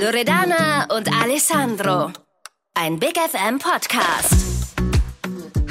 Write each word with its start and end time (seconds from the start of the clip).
Loredana 0.00 0.86
und 0.96 1.10
Alessandro. 1.12 2.12
Ein 2.74 3.00
Big 3.00 3.14
FM 3.18 3.58
Podcast. 3.58 4.76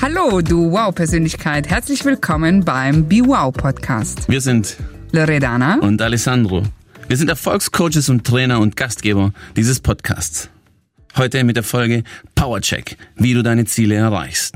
Hallo, 0.02 0.42
du 0.42 0.70
Wow-Persönlichkeit. 0.70 1.70
Herzlich 1.70 2.04
willkommen 2.04 2.66
beim 2.66 3.08
Be 3.08 3.22
Wow 3.26 3.54
Podcast. 3.54 4.28
Wir 4.28 4.42
sind 4.42 4.76
Loredana 5.14 5.80
und 5.80 6.02
Alessandro. 6.02 6.64
Wir 7.08 7.16
sind 7.16 7.30
Erfolgscoaches 7.30 8.10
und 8.10 8.26
Trainer 8.26 8.60
und 8.60 8.76
Gastgeber 8.76 9.32
dieses 9.56 9.80
Podcasts. 9.80 10.50
Heute 11.16 11.46
mit 11.46 11.56
der 11.56 11.64
Folge 11.64 12.04
Powercheck, 12.36 12.98
wie 13.16 13.34
du 13.34 13.44
deine 13.44 13.64
Ziele 13.64 13.96
erreichst. 13.96 14.56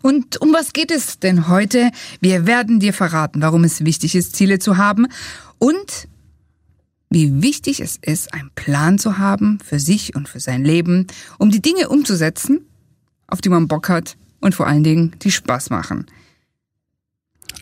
Und 0.00 0.40
um 0.40 0.54
was 0.54 0.72
geht 0.72 0.90
es 0.90 1.18
denn 1.18 1.48
heute? 1.48 1.90
Wir 2.22 2.46
werden 2.46 2.80
dir 2.80 2.94
verraten, 2.94 3.42
warum 3.42 3.64
es 3.64 3.84
wichtig 3.84 4.14
ist, 4.14 4.34
Ziele 4.34 4.58
zu 4.60 4.78
haben 4.78 5.08
und 5.58 6.08
wie 7.10 7.42
wichtig 7.42 7.80
es 7.80 7.98
ist, 8.00 8.32
einen 8.32 8.50
Plan 8.54 8.98
zu 8.98 9.18
haben 9.18 9.58
für 9.64 9.80
sich 9.80 10.14
und 10.14 10.28
für 10.28 10.40
sein 10.40 10.64
Leben, 10.64 11.08
um 11.38 11.50
die 11.50 11.60
Dinge 11.60 11.88
umzusetzen, 11.88 12.60
auf 13.26 13.40
die 13.40 13.48
man 13.48 13.68
Bock 13.68 13.88
hat 13.88 14.16
und 14.40 14.54
vor 14.54 14.66
allen 14.66 14.84
Dingen, 14.84 15.16
die 15.22 15.32
Spaß 15.32 15.70
machen. 15.70 16.06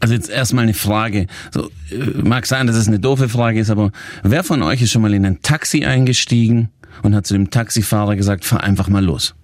Also 0.01 0.15
jetzt 0.15 0.29
erstmal 0.29 0.65
eine 0.65 0.75
Frage. 0.75 1.27
So, 1.51 1.71
äh, 1.91 2.23
mag 2.23 2.47
sein, 2.47 2.67
dass 2.67 2.77
es 2.77 2.87
eine 2.87 3.01
doofe 3.01 3.29
Frage 3.29 3.59
ist, 3.59 3.71
aber 3.71 3.91
wer 4.23 4.45
von 4.45 4.63
euch 4.63 4.83
ist 4.83 4.93
schon 4.93 5.03
mal 5.03 5.15
in 5.15 5.25
ein 5.25 5.43
Taxi 5.43 5.85
eingestiegen 5.85 6.69
und 7.03 7.15
hat 7.15 7.27
zu 7.27 7.35
dem 7.35 7.51
Taxifahrer 7.51 8.17
gesagt, 8.17 8.45
fahr 8.45 8.63
einfach 8.63 8.89
mal 8.89 9.05
los? 9.05 9.35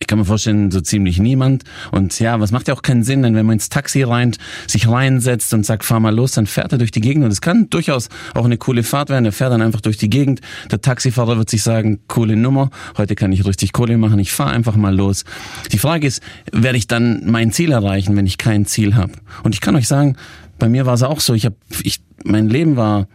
Ich 0.00 0.06
kann 0.06 0.18
mir 0.18 0.24
vorstellen, 0.24 0.70
so 0.70 0.80
ziemlich 0.80 1.18
niemand. 1.18 1.64
Und 1.90 2.18
ja, 2.20 2.38
was 2.38 2.52
macht 2.52 2.68
ja 2.68 2.74
auch 2.74 2.82
keinen 2.82 3.02
Sinn, 3.02 3.22
denn 3.22 3.34
wenn 3.34 3.46
man 3.46 3.54
ins 3.54 3.68
Taxi 3.68 4.04
rein, 4.04 4.36
sich 4.66 4.88
reinsetzt 4.88 5.52
und 5.54 5.66
sagt, 5.66 5.84
fahr 5.84 5.98
mal 5.98 6.14
los, 6.14 6.32
dann 6.32 6.46
fährt 6.46 6.70
er 6.70 6.78
durch 6.78 6.92
die 6.92 7.00
Gegend. 7.00 7.24
Und 7.24 7.32
es 7.32 7.40
kann 7.40 7.68
durchaus 7.68 8.08
auch 8.34 8.44
eine 8.44 8.58
coole 8.58 8.84
Fahrt 8.84 9.10
werden. 9.10 9.24
Er 9.24 9.32
fährt 9.32 9.52
dann 9.52 9.60
einfach 9.60 9.80
durch 9.80 9.96
die 9.96 10.08
Gegend. 10.08 10.40
Der 10.70 10.80
Taxifahrer 10.80 11.36
wird 11.36 11.50
sich 11.50 11.64
sagen, 11.64 11.98
coole 12.06 12.36
Nummer, 12.36 12.70
heute 12.96 13.16
kann 13.16 13.32
ich 13.32 13.44
richtig 13.44 13.72
Kohle 13.72 13.98
machen, 13.98 14.18
ich 14.20 14.32
fahr 14.32 14.50
einfach 14.50 14.76
mal 14.76 14.94
los. 14.94 15.24
Die 15.72 15.78
Frage 15.78 16.06
ist, 16.06 16.22
werde 16.52 16.78
ich 16.78 16.86
dann 16.86 17.22
mein 17.26 17.50
Ziel 17.50 17.72
erreichen, 17.72 18.16
wenn 18.16 18.26
ich 18.26 18.38
kein 18.38 18.66
Ziel 18.66 18.94
habe? 18.94 19.12
Und 19.42 19.54
ich 19.54 19.60
kann 19.60 19.74
euch 19.74 19.88
sagen, 19.88 20.16
bei 20.60 20.68
mir 20.68 20.86
war 20.86 20.94
es 20.94 21.02
auch 21.02 21.20
so, 21.20 21.34
ich 21.34 21.44
habe, 21.44 21.56
ich, 21.82 22.00
mein 22.24 22.48
Leben 22.48 22.76
war 22.76 23.08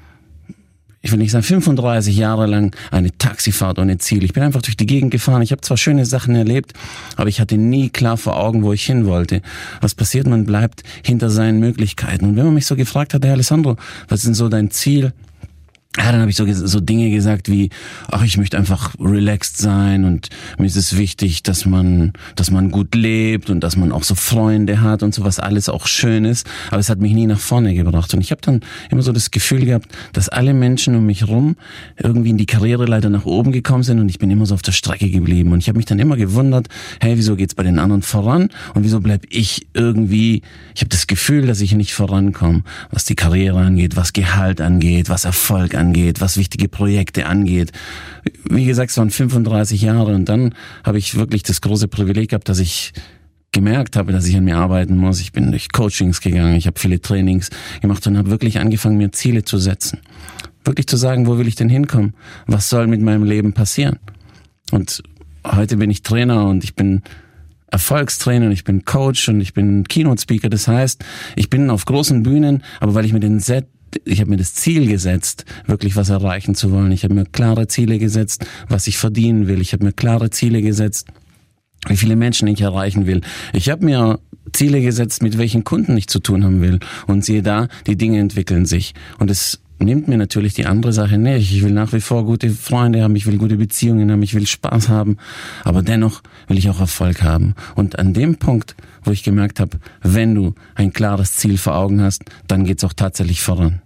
ich 1.05 1.11
will 1.11 1.19
nicht 1.19 1.31
sagen 1.31 1.43
35 1.43 2.15
Jahre 2.15 2.47
lang 2.47 2.73
eine 2.89 3.15
Taxifahrt 3.17 3.77
ohne 3.77 3.97
Ziel. 3.97 4.23
Ich 4.23 4.31
bin 4.31 4.41
einfach 4.41 4.61
durch 4.61 4.77
die 4.77 4.85
Gegend 4.85 5.11
gefahren. 5.11 5.41
Ich 5.41 5.51
habe 5.51 5.59
zwar 5.59 5.75
schöne 5.75 6.05
Sachen 6.05 6.33
erlebt, 6.33 6.71
aber 7.17 7.27
ich 7.27 7.41
hatte 7.41 7.57
nie 7.57 7.89
klar 7.89 8.15
vor 8.15 8.37
Augen, 8.39 8.63
wo 8.63 8.71
ich 8.71 8.85
hin 8.85 9.05
wollte. 9.05 9.41
Was 9.81 9.95
passiert? 9.95 10.27
Man 10.27 10.45
bleibt 10.45 10.83
hinter 11.03 11.29
seinen 11.29 11.59
Möglichkeiten. 11.59 12.25
Und 12.25 12.37
wenn 12.37 12.45
man 12.45 12.53
mich 12.53 12.65
so 12.65 12.77
gefragt 12.77 13.13
hat, 13.13 13.25
Herr 13.25 13.33
Alessandro, 13.33 13.75
was 14.07 14.21
ist 14.21 14.27
denn 14.27 14.33
so 14.33 14.47
dein 14.47 14.71
Ziel? 14.71 15.11
Ja, 15.95 16.11
dann 16.11 16.21
habe 16.21 16.31
ich 16.31 16.37
so, 16.37 16.51
so 16.51 16.79
Dinge 16.79 17.11
gesagt 17.11 17.49
wie, 17.49 17.69
ach, 18.09 18.23
ich 18.23 18.37
möchte 18.37 18.57
einfach 18.57 18.95
relaxed 18.99 19.59
sein 19.59 20.05
und 20.05 20.29
mir 20.57 20.65
ist 20.65 20.75
es 20.75 20.97
wichtig, 20.97 21.43
dass 21.43 21.67
man, 21.67 22.13
dass 22.35 22.49
man 22.49 22.71
gut 22.71 22.95
lebt 22.95 23.51
und 23.51 23.59
dass 23.59 23.77
man 23.77 23.91
auch 23.91 24.01
so 24.01 24.15
Freunde 24.15 24.81
hat 24.81 25.03
und 25.03 25.13
sowas 25.13 25.39
alles 25.39 25.69
auch 25.69 25.85
schön 25.85 26.25
ist. 26.25 26.47
Aber 26.71 26.79
es 26.79 26.89
hat 26.89 26.99
mich 26.99 27.13
nie 27.13 27.27
nach 27.27 27.39
vorne 27.39 27.75
gebracht. 27.75 28.11
Und 28.15 28.21
ich 28.21 28.31
habe 28.31 28.41
dann 28.41 28.61
immer 28.89 29.03
so 29.03 29.11
das 29.11 29.29
Gefühl 29.29 29.65
gehabt, 29.65 29.87
dass 30.13 30.29
alle 30.29 30.55
Menschen 30.55 30.95
um 30.95 31.05
mich 31.05 31.27
rum 31.27 31.57
irgendwie 32.01 32.31
in 32.31 32.37
die 32.37 32.47
Karriere 32.47 32.85
leider 32.85 33.11
nach 33.11 33.25
oben 33.25 33.51
gekommen 33.51 33.83
sind 33.83 33.99
und 33.99 34.09
ich 34.09 34.17
bin 34.17 34.31
immer 34.31 34.47
so 34.47 34.55
auf 34.55 34.63
der 34.63 34.71
Strecke 34.71 35.11
geblieben. 35.11 35.51
Und 35.51 35.59
ich 35.59 35.67
habe 35.67 35.77
mich 35.77 35.85
dann 35.85 35.99
immer 35.99 36.17
gewundert, 36.17 36.69
hey, 37.01 37.17
wieso 37.17 37.35
geht's 37.35 37.53
bei 37.53 37.63
den 37.63 37.77
anderen 37.77 38.01
voran 38.01 38.49
und 38.73 38.83
wieso 38.83 38.99
bleib 38.99 39.27
ich 39.29 39.67
irgendwie, 39.75 40.41
ich 40.73 40.81
habe 40.81 40.89
das 40.89 41.05
Gefühl, 41.05 41.45
dass 41.45 41.61
ich 41.61 41.75
nicht 41.75 41.93
vorankomme, 41.93 42.63
was 42.89 43.05
die 43.05 43.15
Karriere 43.15 43.59
angeht, 43.59 43.95
was 43.95 44.11
Gehalt 44.11 44.59
angeht, 44.59 45.07
was 45.07 45.25
Erfolg 45.25 45.75
angeht 45.75 45.82
angeht, 45.83 46.21
was 46.21 46.37
wichtige 46.37 46.69
Projekte 46.69 47.25
angeht. 47.25 47.71
Wie 48.49 48.65
gesagt, 48.65 48.91
es 48.91 48.97
waren 48.97 49.09
35 49.09 49.81
Jahre 49.81 50.15
und 50.15 50.29
dann 50.29 50.55
habe 50.83 50.97
ich 50.97 51.15
wirklich 51.15 51.43
das 51.43 51.61
große 51.61 51.87
Privileg 51.87 52.29
gehabt, 52.29 52.47
dass 52.47 52.59
ich 52.59 52.93
gemerkt 53.51 53.95
habe, 53.95 54.11
dass 54.11 54.25
ich 54.25 54.35
an 54.35 54.45
mir 54.45 54.57
arbeiten 54.57 54.97
muss. 54.97 55.19
Ich 55.19 55.31
bin 55.31 55.51
durch 55.51 55.71
Coachings 55.71 56.21
gegangen, 56.21 56.55
ich 56.55 56.67
habe 56.67 56.79
viele 56.79 56.99
Trainings 56.99 57.49
gemacht 57.81 58.07
und 58.07 58.17
habe 58.17 58.29
wirklich 58.29 58.59
angefangen, 58.59 58.97
mir 58.97 59.11
Ziele 59.11 59.43
zu 59.43 59.57
setzen. 59.57 59.99
Wirklich 60.65 60.87
zu 60.87 60.97
sagen, 60.97 61.27
wo 61.27 61.37
will 61.37 61.47
ich 61.47 61.55
denn 61.55 61.69
hinkommen? 61.69 62.13
Was 62.47 62.69
soll 62.69 62.87
mit 62.87 63.01
meinem 63.01 63.23
Leben 63.23 63.53
passieren? 63.53 63.99
Und 64.71 65.03
heute 65.45 65.77
bin 65.77 65.91
ich 65.91 66.01
Trainer 66.01 66.45
und 66.45 66.63
ich 66.63 66.73
bin 66.73 67.03
Erfolgstrainer 67.67 68.45
und 68.45 68.51
ich 68.51 68.63
bin 68.63 68.85
Coach 68.85 69.29
und 69.29 69.41
ich 69.41 69.53
bin 69.53 69.83
Keynote 69.87 70.21
Speaker. 70.21 70.49
Das 70.49 70.67
heißt, 70.67 71.03
ich 71.35 71.49
bin 71.49 71.69
auf 71.69 71.85
großen 71.85 72.23
Bühnen, 72.23 72.63
aber 72.79 72.93
weil 72.93 73.05
ich 73.05 73.13
mir 73.13 73.19
den 73.19 73.39
Set 73.39 73.67
ich 74.05 74.19
habe 74.19 74.29
mir 74.29 74.37
das 74.37 74.53
Ziel 74.53 74.87
gesetzt, 74.87 75.45
wirklich 75.65 75.95
was 75.95 76.09
erreichen 76.09 76.55
zu 76.55 76.71
wollen. 76.71 76.91
Ich 76.91 77.03
habe 77.03 77.13
mir 77.13 77.25
klare 77.25 77.67
Ziele 77.67 77.99
gesetzt, 77.99 78.45
was 78.67 78.87
ich 78.87 78.97
verdienen 78.97 79.47
will. 79.47 79.61
Ich 79.61 79.73
habe 79.73 79.85
mir 79.85 79.93
klare 79.93 80.29
Ziele 80.29 80.61
gesetzt, 80.61 81.07
wie 81.87 81.97
viele 81.97 82.15
Menschen 82.15 82.47
ich 82.47 82.61
erreichen 82.61 83.05
will. 83.05 83.21
Ich 83.53 83.69
habe 83.69 83.85
mir 83.85 84.19
Ziele 84.51 84.81
gesetzt, 84.81 85.23
mit 85.23 85.37
welchen 85.37 85.63
Kunden 85.63 85.97
ich 85.97 86.07
zu 86.07 86.19
tun 86.19 86.43
haben 86.43 86.61
will. 86.61 86.79
Und 87.07 87.25
siehe 87.25 87.41
da, 87.41 87.67
die 87.87 87.97
Dinge 87.97 88.19
entwickeln 88.19 88.65
sich. 88.65 88.93
Und 89.19 89.31
es 89.31 89.59
nimmt 89.79 90.07
mir 90.07 90.17
natürlich 90.17 90.53
die 90.53 90.65
andere 90.65 90.93
Sache 90.93 91.17
nicht. 91.17 91.51
Ich 91.51 91.63
will 91.63 91.71
nach 91.71 91.93
wie 91.93 92.01
vor 92.01 92.25
gute 92.25 92.49
Freunde 92.49 93.03
haben, 93.03 93.15
ich 93.15 93.25
will 93.25 93.37
gute 93.37 93.57
Beziehungen 93.57 94.11
haben, 94.11 94.23
ich 94.23 94.33
will 94.33 94.47
Spaß 94.47 94.89
haben, 94.89 95.17
aber 95.63 95.81
dennoch 95.81 96.21
will 96.47 96.57
ich 96.57 96.69
auch 96.69 96.79
Erfolg 96.79 97.21
haben. 97.21 97.55
Und 97.75 97.99
an 97.99 98.13
dem 98.13 98.37
Punkt, 98.37 98.75
wo 99.03 99.11
ich 99.11 99.23
gemerkt 99.23 99.59
habe, 99.59 99.79
wenn 100.01 100.35
du 100.35 100.55
ein 100.75 100.93
klares 100.93 101.35
Ziel 101.35 101.57
vor 101.57 101.75
Augen 101.75 102.01
hast, 102.01 102.23
dann 102.47 102.63
geht's 102.63 102.83
auch 102.83 102.93
tatsächlich 102.93 103.41
voran. 103.41 103.81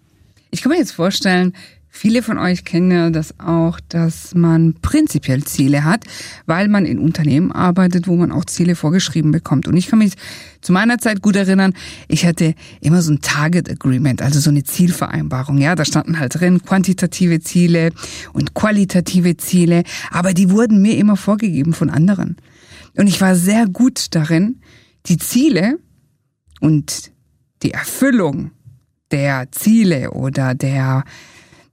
Ich 0.51 0.61
kann 0.61 0.71
mir 0.71 0.77
jetzt 0.77 0.93
vorstellen, 0.93 1.53
Viele 1.97 2.21
von 2.21 2.37
euch 2.37 2.63
kennen 2.63 2.91
ja 2.91 3.09
das 3.09 3.39
auch, 3.39 3.79
dass 3.89 4.35
man 4.35 4.75
prinzipiell 4.83 5.43
Ziele 5.45 5.83
hat, 5.83 6.03
weil 6.45 6.67
man 6.67 6.85
in 6.85 6.99
Unternehmen 6.99 7.51
arbeitet, 7.51 8.07
wo 8.07 8.15
man 8.15 8.31
auch 8.31 8.45
Ziele 8.45 8.75
vorgeschrieben 8.75 9.31
bekommt. 9.31 9.67
Und 9.67 9.75
ich 9.77 9.87
kann 9.87 9.97
mich 9.97 10.13
zu 10.61 10.73
meiner 10.73 10.99
Zeit 10.99 11.23
gut 11.23 11.35
erinnern, 11.35 11.73
ich 12.07 12.27
hatte 12.27 12.53
immer 12.81 13.01
so 13.01 13.13
ein 13.13 13.21
Target 13.21 13.67
Agreement, 13.67 14.21
also 14.21 14.39
so 14.39 14.51
eine 14.51 14.63
Zielvereinbarung. 14.63 15.57
Ja, 15.57 15.73
da 15.73 15.85
standen 15.85 16.19
halt 16.19 16.39
drin 16.39 16.61
quantitative 16.61 17.39
Ziele 17.39 17.89
und 18.31 18.53
qualitative 18.53 19.35
Ziele, 19.37 19.81
aber 20.11 20.35
die 20.35 20.51
wurden 20.51 20.83
mir 20.83 20.97
immer 20.97 21.17
vorgegeben 21.17 21.73
von 21.73 21.89
anderen. 21.89 22.37
Und 22.95 23.07
ich 23.07 23.19
war 23.21 23.35
sehr 23.35 23.65
gut 23.65 24.13
darin, 24.13 24.61
die 25.07 25.17
Ziele 25.17 25.79
und 26.59 27.11
die 27.63 27.71
Erfüllung 27.71 28.51
der 29.11 29.51
Ziele 29.51 30.11
oder 30.11 30.55
der 30.55 31.03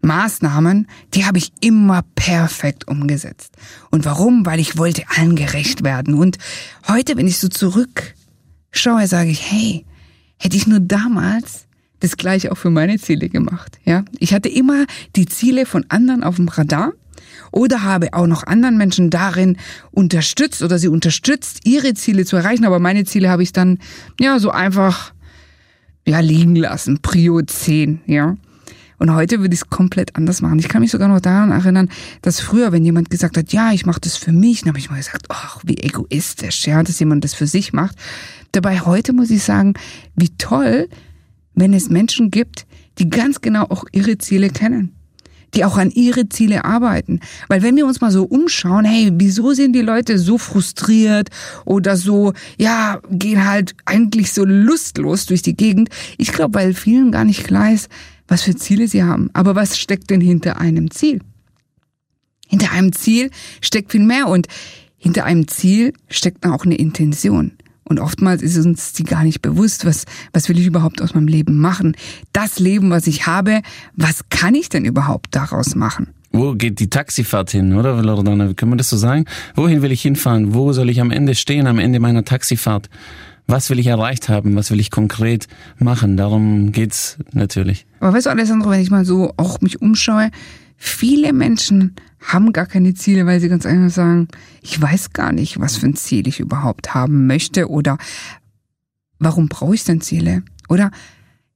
Maßnahmen, 0.03 0.87
die 1.15 1.25
habe 1.25 1.39
ich 1.39 1.53
immer 1.61 2.03
perfekt 2.15 2.87
umgesetzt. 2.89 3.56
Und 3.91 4.05
warum? 4.05 4.47
Weil 4.47 4.61
ich 4.61 4.77
wollte 4.77 5.05
allen 5.17 5.34
gerecht 5.34 5.83
werden. 5.83 6.15
Und 6.15 6.39
heute, 6.87 7.17
wenn 7.17 7.27
ich 7.27 7.39
so 7.39 7.49
zurückschaue, 7.49 9.06
sage 9.06 9.31
ich, 9.31 9.50
hey, 9.50 9.84
hätte 10.39 10.56
ich 10.56 10.67
nur 10.67 10.81
damals 10.81 11.67
das 12.00 12.17
gleiche 12.17 12.53
auch 12.53 12.59
für 12.59 12.71
meine 12.71 12.99
Ziele 12.99 13.28
gemacht. 13.28 13.78
Ja, 13.84 14.05
ich 14.19 14.34
hatte 14.34 14.49
immer 14.49 14.84
die 15.16 15.27
Ziele 15.27 15.65
von 15.65 15.87
anderen 15.89 16.22
auf 16.22 16.37
dem 16.37 16.49
Radar 16.49 16.93
oder 17.51 17.83
habe 17.83 18.12
auch 18.12 18.27
noch 18.27 18.43
anderen 18.47 18.77
Menschen 18.77 19.11
darin 19.11 19.56
unterstützt 19.91 20.62
oder 20.62 20.78
sie 20.78 20.89
unterstützt, 20.89 21.61
ihre 21.65 21.95
Ziele 21.95 22.27
zu 22.27 22.37
erreichen. 22.37 22.66
Aber 22.66 22.78
meine 22.78 23.05
Ziele 23.05 23.31
habe 23.31 23.43
ich 23.43 23.53
dann 23.53 23.78
ja 24.21 24.39
so 24.39 24.51
einfach 24.51 25.14
ja 26.06 26.20
liegen 26.20 26.56
lassen. 26.56 27.00
Prio 27.00 27.41
10, 27.41 28.00
ja. 28.06 28.37
Und 28.98 29.12
heute 29.15 29.41
würde 29.41 29.54
ich 29.54 29.60
es 29.60 29.70
komplett 29.70 30.16
anders 30.16 30.41
machen. 30.41 30.59
Ich 30.59 30.69
kann 30.69 30.81
mich 30.81 30.91
sogar 30.91 31.09
noch 31.09 31.20
daran 31.20 31.50
erinnern, 31.50 31.91
dass 32.22 32.41
früher, 32.41 32.72
wenn 32.72 32.84
jemand 32.84 33.10
gesagt 33.10 33.37
hat, 33.37 33.53
ja, 33.53 33.72
ich 33.72 33.87
mache 33.87 34.00
das 34.00 34.16
für 34.16 34.32
mich, 34.32 34.60
dann 34.60 34.69
habe 34.69 34.78
ich 34.78 34.88
mal 34.88 34.97
gesagt, 34.97 35.26
ach, 35.28 35.60
wie 35.65 35.76
egoistisch, 35.76 36.66
ja, 36.66 36.82
dass 36.82 37.00
jemand 37.00 37.25
das 37.25 37.34
für 37.34 37.47
sich 37.47 37.72
macht. 37.72 37.97
Dabei 38.53 38.81
heute 38.81 39.12
muss 39.12 39.31
ich 39.31 39.42
sagen, 39.42 39.75
wie 40.15 40.31
toll, 40.38 40.88
wenn 41.54 41.75
es 41.75 41.91
Menschen 41.91 42.31
gibt, 42.31 42.66
die 42.98 43.10
ganz 43.10 43.41
genau 43.41 43.65
auch 43.65 43.84
ihre 43.92 44.16
Ziele 44.18 44.48
kennen 44.48 44.95
die 45.54 45.65
auch 45.65 45.78
an 45.78 45.91
ihre 45.91 46.28
Ziele 46.28 46.65
arbeiten. 46.65 47.21
Weil 47.48 47.62
wenn 47.62 47.77
wir 47.77 47.86
uns 47.86 48.01
mal 48.01 48.10
so 48.10 48.24
umschauen, 48.24 48.84
hey, 48.84 49.10
wieso 49.15 49.53
sind 49.53 49.72
die 49.72 49.80
Leute 49.80 50.18
so 50.18 50.39
frustriert 50.39 51.28
oder 51.65 51.97
so, 51.97 52.33
ja, 52.59 53.01
gehen 53.10 53.47
halt 53.47 53.74
eigentlich 53.84 54.33
so 54.33 54.45
lustlos 54.45 55.27
durch 55.27 55.42
die 55.42 55.56
Gegend? 55.56 55.89
Ich 56.18 56.33
glaube, 56.33 56.54
weil 56.54 56.74
vielen 56.74 57.12
gar 57.12 57.24
nicht 57.24 57.45
klar 57.45 57.72
ist, 57.72 57.89
was 58.28 58.42
für 58.42 58.56
Ziele 58.56 58.89
sie 58.89 59.03
haben. 59.03 59.30
Aber 59.33 59.54
was 59.54 59.78
steckt 59.78 60.10
denn 60.10 60.21
hinter 60.21 60.60
einem 60.60 60.91
Ziel? 60.91 61.21
Hinter 62.48 62.72
einem 62.72 62.92
Ziel 62.92 63.30
steckt 63.60 63.92
viel 63.92 64.04
mehr 64.04 64.28
und 64.28 64.48
hinter 64.97 65.24
einem 65.24 65.48
Ziel 65.48 65.92
steckt 66.09 66.47
auch 66.47 66.65
eine 66.65 66.77
Intention. 66.77 67.53
Und 67.84 68.01
oftmals 68.01 68.42
ist 68.42 68.57
uns 68.65 68.92
die 68.95 69.04
gar 69.04 69.25
nicht 69.25 69.42
bewusst, 69.42 69.84
was, 69.84 70.04
was 70.33 70.48
will 70.48 70.59
ich 70.59 70.66
überhaupt 70.66 71.03
aus 71.03 71.15
meinem 71.15 71.28
Leben 71.28 71.60
machen? 71.60 71.97
Das 72.33 72.59
Leben, 72.59 72.91
was 72.91 73.07
ich 73.07 73.27
habe, 73.27 73.60
was 73.95 74.28
kann 74.31 74.54
ich 74.54 74.69
denn 74.69 74.84
überhaupt 74.84 75.34
daraus 75.34 75.75
machen? 75.75 76.09
Wo 76.33 76.54
geht 76.54 76.81
die 76.81 76.91
Taxifahrt 76.91 77.51
hin, 77.51 77.75
oder, 77.75 78.03
Loredana? 78.03 78.54
Können 78.54 78.72
wir 78.72 78.77
das 78.77 78.91
so 78.91 78.97
sagen? 78.97 79.27
Wohin 79.54 79.83
will 79.83 79.92
ich 79.92 80.03
hinfahren? 80.03 80.53
Wo 80.53 80.72
soll 80.72 80.91
ich 80.91 81.01
am 81.01 81.13
Ende 81.13 81.36
stehen, 81.36 81.66
am 81.69 81.78
Ende 81.78 82.01
meiner 82.01 82.25
Taxifahrt? 82.25 82.91
Was 83.47 83.69
will 83.71 83.78
ich 83.78 83.86
erreicht 83.86 84.28
haben? 84.28 84.57
Was 84.57 84.71
will 84.71 84.81
ich 84.81 84.91
konkret 84.91 85.47
machen? 85.78 86.16
Darum 86.16 86.72
geht's 86.72 87.19
natürlich. 87.33 87.86
Aber 88.01 88.15
weißt 88.15 88.27
du, 88.27 88.31
Alessandro, 88.31 88.71
wenn 88.71 88.81
ich 88.81 88.91
mal 88.91 89.04
so 89.04 89.34
auch 89.36 89.60
mich 89.60 89.83
umschaue, 89.83 90.31
viele 90.76 91.32
Menschen 91.32 91.97
haben 92.21 92.53
gar 92.53 92.66
keine 92.66 92.94
Ziele, 92.94 93.26
weil 93.26 93.41
sie 93.41 93.48
ganz 93.48 93.66
einfach 93.66 93.94
sagen, 93.94 94.28
ich 94.62 94.80
weiß 94.80 95.12
gar 95.12 95.32
nicht, 95.32 95.60
was 95.60 95.76
für 95.76 95.86
ein 95.86 95.97
Ziel 95.97 96.26
ich 96.26 96.41
überhaupt 96.41 96.94
haben 96.94 97.26
möchte 97.26 97.68
oder 97.68 97.98
warum 99.18 99.48
brauche 99.48 99.74
ich 99.74 99.84
denn 99.84 100.00
Ziele? 100.00 100.42
Oder 100.68 100.91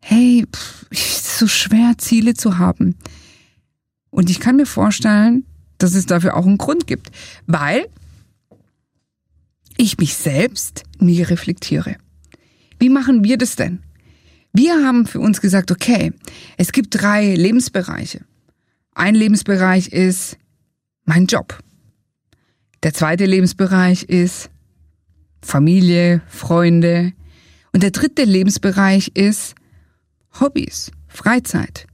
hey, 0.01 0.47
pff, 0.55 0.87
ist 0.91 1.39
so 1.39 1.47
schwer, 1.47 1.95
Ziele 1.99 2.35
zu 2.35 2.59
haben. 2.59 2.97
Und 4.11 4.31
ich 4.31 4.41
kann 4.41 4.57
mir 4.57 4.67
vorstellen, 4.67 5.45
dass 5.79 5.95
es 5.95 6.07
dafür 6.07 6.37
auch 6.37 6.47
einen 6.47 6.59
Grund 6.59 6.87
gibt, 6.87 7.11
weil 7.47 7.87
ich 9.77 9.99
mich 9.99 10.15
selbst 10.15 10.83
nie 10.99 11.23
reflektiere. 11.23 11.97
Wie 12.79 12.89
machen 12.89 13.25
wir 13.25 13.39
das 13.39 13.57
denn? 13.57 13.81
Wir 14.53 14.85
haben 14.85 15.07
für 15.07 15.21
uns 15.21 15.41
gesagt, 15.41 15.71
okay, 15.71 16.13
es 16.57 16.73
gibt 16.73 17.01
drei 17.01 17.35
Lebensbereiche. 17.35 18.25
Ein 18.99 19.15
Lebensbereich 19.15 19.93
ist 19.93 20.39
mein 21.05 21.27
Job. 21.27 21.57
Der 22.83 22.93
zweite 22.93 23.27
Lebensbereich 23.27 24.03
ist 24.03 24.51
Familie, 25.41 26.21
Freunde. 26.27 27.13
Und 27.73 27.85
der 27.85 27.93
dritte 27.93 28.25
Lebensbereich 28.25 29.13
ist 29.15 29.55
Hobbys, 30.41 30.91
Freizeit. 31.07 31.87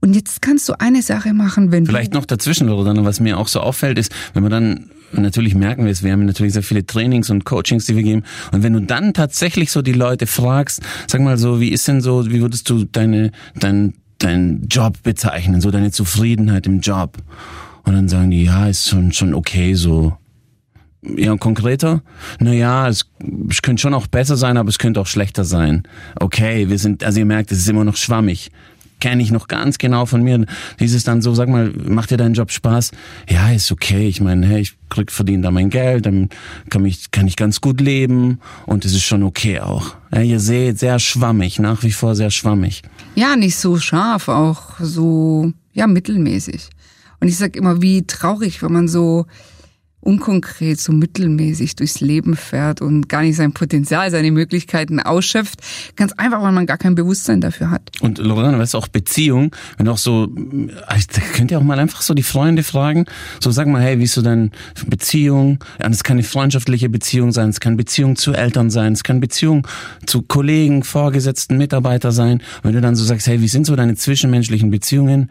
Und 0.00 0.14
jetzt 0.14 0.40
kannst 0.40 0.68
du 0.68 0.78
eine 0.78 1.02
Sache 1.02 1.34
machen, 1.34 1.72
wenn 1.72 1.86
Vielleicht 1.86 2.14
noch 2.14 2.24
dazwischen, 2.24 2.68
oder 2.68 3.04
was 3.04 3.18
mir 3.18 3.36
auch 3.36 3.48
so 3.48 3.58
auffällt, 3.58 3.98
ist, 3.98 4.12
wenn 4.32 4.44
man 4.44 4.52
dann 4.52 4.90
natürlich 5.12 5.56
merken 5.56 5.84
wir 5.84 5.90
es, 5.90 6.04
wir 6.04 6.12
haben 6.12 6.24
natürlich 6.24 6.52
sehr 6.52 6.62
viele 6.62 6.86
Trainings 6.86 7.30
und 7.30 7.44
Coachings, 7.44 7.86
die 7.86 7.96
wir 7.96 8.04
geben. 8.04 8.22
Und 8.52 8.62
wenn 8.62 8.74
du 8.74 8.80
dann 8.80 9.12
tatsächlich 9.12 9.72
so 9.72 9.82
die 9.82 9.92
Leute 9.92 10.28
fragst, 10.28 10.82
sag 11.08 11.20
mal 11.20 11.36
so, 11.36 11.60
wie 11.60 11.70
ist 11.70 11.88
denn 11.88 12.00
so, 12.00 12.30
wie 12.30 12.40
würdest 12.40 12.70
du 12.70 12.84
deine, 12.84 13.32
dein, 13.56 13.94
dein 14.22 14.66
Job 14.68 15.02
bezeichnen, 15.02 15.60
so 15.60 15.70
deine 15.70 15.90
Zufriedenheit 15.90 16.66
im 16.66 16.80
Job? 16.80 17.18
Und 17.84 17.94
dann 17.94 18.08
sagen 18.08 18.30
die, 18.30 18.44
ja, 18.44 18.68
ist 18.68 18.88
schon, 18.88 19.12
schon 19.12 19.34
okay, 19.34 19.74
so. 19.74 20.16
Ja, 21.02 21.34
konkreter? 21.36 22.02
Naja, 22.40 22.86
es, 22.88 23.10
es 23.48 23.62
könnte 23.62 23.80
schon 23.80 23.94
auch 23.94 24.06
besser 24.06 24.36
sein, 24.36 24.58
aber 24.58 24.68
es 24.68 24.78
könnte 24.78 25.00
auch 25.00 25.06
schlechter 25.06 25.44
sein. 25.44 25.84
Okay, 26.20 26.68
wir 26.68 26.78
sind, 26.78 27.02
also 27.02 27.18
ihr 27.18 27.24
merkt, 27.24 27.50
es 27.52 27.58
ist 27.58 27.68
immer 27.68 27.84
noch 27.84 27.96
schwammig 27.96 28.50
kenne 29.00 29.22
ich 29.22 29.30
noch 29.30 29.48
ganz 29.48 29.78
genau 29.78 30.06
von 30.06 30.22
mir. 30.22 30.44
Dieses 30.78 31.04
dann 31.04 31.22
so, 31.22 31.34
sag 31.34 31.48
mal, 31.48 31.72
macht 31.72 32.10
dir 32.10 32.16
dein 32.16 32.34
Job 32.34 32.50
Spaß? 32.50 32.92
Ja, 33.28 33.50
ist 33.50 33.72
okay. 33.72 34.06
Ich 34.08 34.20
meine, 34.20 34.46
hey, 34.46 34.60
ich 34.60 34.76
krieg 34.88 35.10
verdiene 35.10 35.42
da 35.42 35.50
mein 35.50 35.70
Geld, 35.70 36.06
dann 36.06 36.28
kann 36.68 36.84
ich, 36.84 37.10
kann 37.10 37.26
ich 37.26 37.36
ganz 37.36 37.60
gut 37.60 37.80
leben 37.80 38.40
und 38.66 38.84
es 38.84 38.92
ist 38.92 39.04
schon 39.04 39.22
okay 39.22 39.60
auch. 39.60 39.94
Ja, 40.12 40.20
ihr 40.20 40.40
seht, 40.40 40.78
sehr 40.78 40.98
schwammig, 40.98 41.58
nach 41.58 41.82
wie 41.82 41.92
vor 41.92 42.14
sehr 42.14 42.30
schwammig. 42.30 42.82
ja 43.14 43.36
nicht 43.36 43.56
so 43.56 43.78
scharf, 43.78 44.28
auch 44.28 44.78
so 44.80 45.52
ja 45.72 45.86
mittelmäßig. 45.86 46.68
Und 47.20 47.28
ich 47.28 47.36
sag 47.36 47.56
immer, 47.56 47.82
wie 47.82 48.06
traurig, 48.06 48.62
wenn 48.62 48.72
man 48.72 48.88
so 48.88 49.26
unkonkret, 50.00 50.80
so 50.80 50.92
mittelmäßig 50.92 51.76
durchs 51.76 52.00
Leben 52.00 52.36
fährt 52.36 52.80
und 52.80 53.08
gar 53.08 53.22
nicht 53.22 53.36
sein 53.36 53.52
Potenzial, 53.52 54.10
seine 54.10 54.30
Möglichkeiten 54.30 54.98
ausschöpft. 55.00 55.60
Ganz 55.96 56.12
einfach, 56.12 56.42
weil 56.42 56.52
man 56.52 56.66
gar 56.66 56.78
kein 56.78 56.94
Bewusstsein 56.94 57.40
dafür 57.40 57.70
hat. 57.70 57.82
Und 58.00 58.18
Lorena, 58.18 58.58
weißt 58.58 58.74
du, 58.74 58.78
auch 58.78 58.88
Beziehung, 58.88 59.54
wenn 59.76 59.88
auch 59.88 59.98
so, 59.98 60.28
also, 60.86 61.06
könnt 61.34 61.50
ihr 61.50 61.58
auch 61.58 61.62
mal 61.62 61.78
einfach 61.78 62.00
so 62.00 62.14
die 62.14 62.22
Freunde 62.22 62.62
fragen, 62.62 63.04
so 63.40 63.50
sag 63.50 63.66
mal, 63.66 63.82
hey, 63.82 63.98
wie 63.98 64.04
ist 64.04 64.14
so 64.14 64.22
deine 64.22 64.50
Beziehung? 64.86 65.58
Und 65.84 65.92
es 65.92 66.02
kann 66.02 66.16
eine 66.16 66.22
freundschaftliche 66.22 66.88
Beziehung 66.88 67.32
sein, 67.32 67.50
es 67.50 67.60
kann 67.60 67.76
Beziehung 67.76 68.16
zu 68.16 68.32
Eltern 68.32 68.70
sein, 68.70 68.94
es 68.94 69.04
kann 69.04 69.20
Beziehung 69.20 69.66
zu 70.06 70.22
Kollegen, 70.22 70.82
Vorgesetzten, 70.82 71.58
Mitarbeiter 71.58 72.10
sein. 72.12 72.42
Wenn 72.62 72.72
du 72.72 72.80
dann 72.80 72.96
so 72.96 73.04
sagst, 73.04 73.26
hey, 73.26 73.40
wie 73.42 73.48
sind 73.48 73.66
so 73.66 73.76
deine 73.76 73.96
zwischenmenschlichen 73.96 74.70
Beziehungen? 74.70 75.30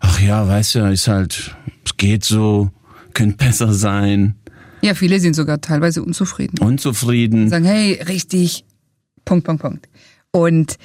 Ach 0.00 0.20
ja, 0.20 0.46
weißt 0.48 0.76
du, 0.76 0.90
ist 0.90 1.08
halt, 1.08 1.54
es 1.84 1.96
geht 1.96 2.24
so, 2.24 2.70
könnte 3.14 3.36
besser 3.36 3.72
sein, 3.72 4.34
Ja, 4.82 4.94
viele 4.94 5.20
sind 5.20 5.34
sogar 5.34 5.60
teilweise 5.60 6.02
unzufrieden. 6.02 6.58
unzufrieden. 6.58 7.48
sagen, 7.50 7.64
hey, 7.66 8.00
richtig, 8.08 8.64
Punkt, 9.24 9.44
Punkt, 9.44 9.62
Punkt. 9.62 9.88
Und 10.32 10.76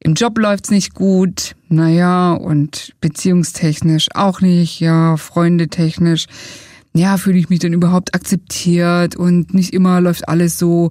im 0.00 0.14
Job 0.14 0.38
läuft's 0.38 0.70
nicht 0.70 0.94
gut, 0.94 1.54
naja, 1.68 2.32
und 2.32 2.94
beziehungstechnisch 3.00 4.08
auch 4.14 4.40
nicht, 4.40 4.80
ja, 4.80 5.16
freundetechnisch, 5.16 6.26
ja, 6.94 7.16
fühle 7.16 7.38
ich 7.38 7.48
mich 7.48 7.58
denn 7.60 7.72
überhaupt 7.72 8.14
akzeptiert 8.14 9.14
und 9.16 9.54
nicht 9.54 9.72
immer 9.72 10.00
läuft 10.00 10.28
alles 10.28 10.58
so 10.58 10.90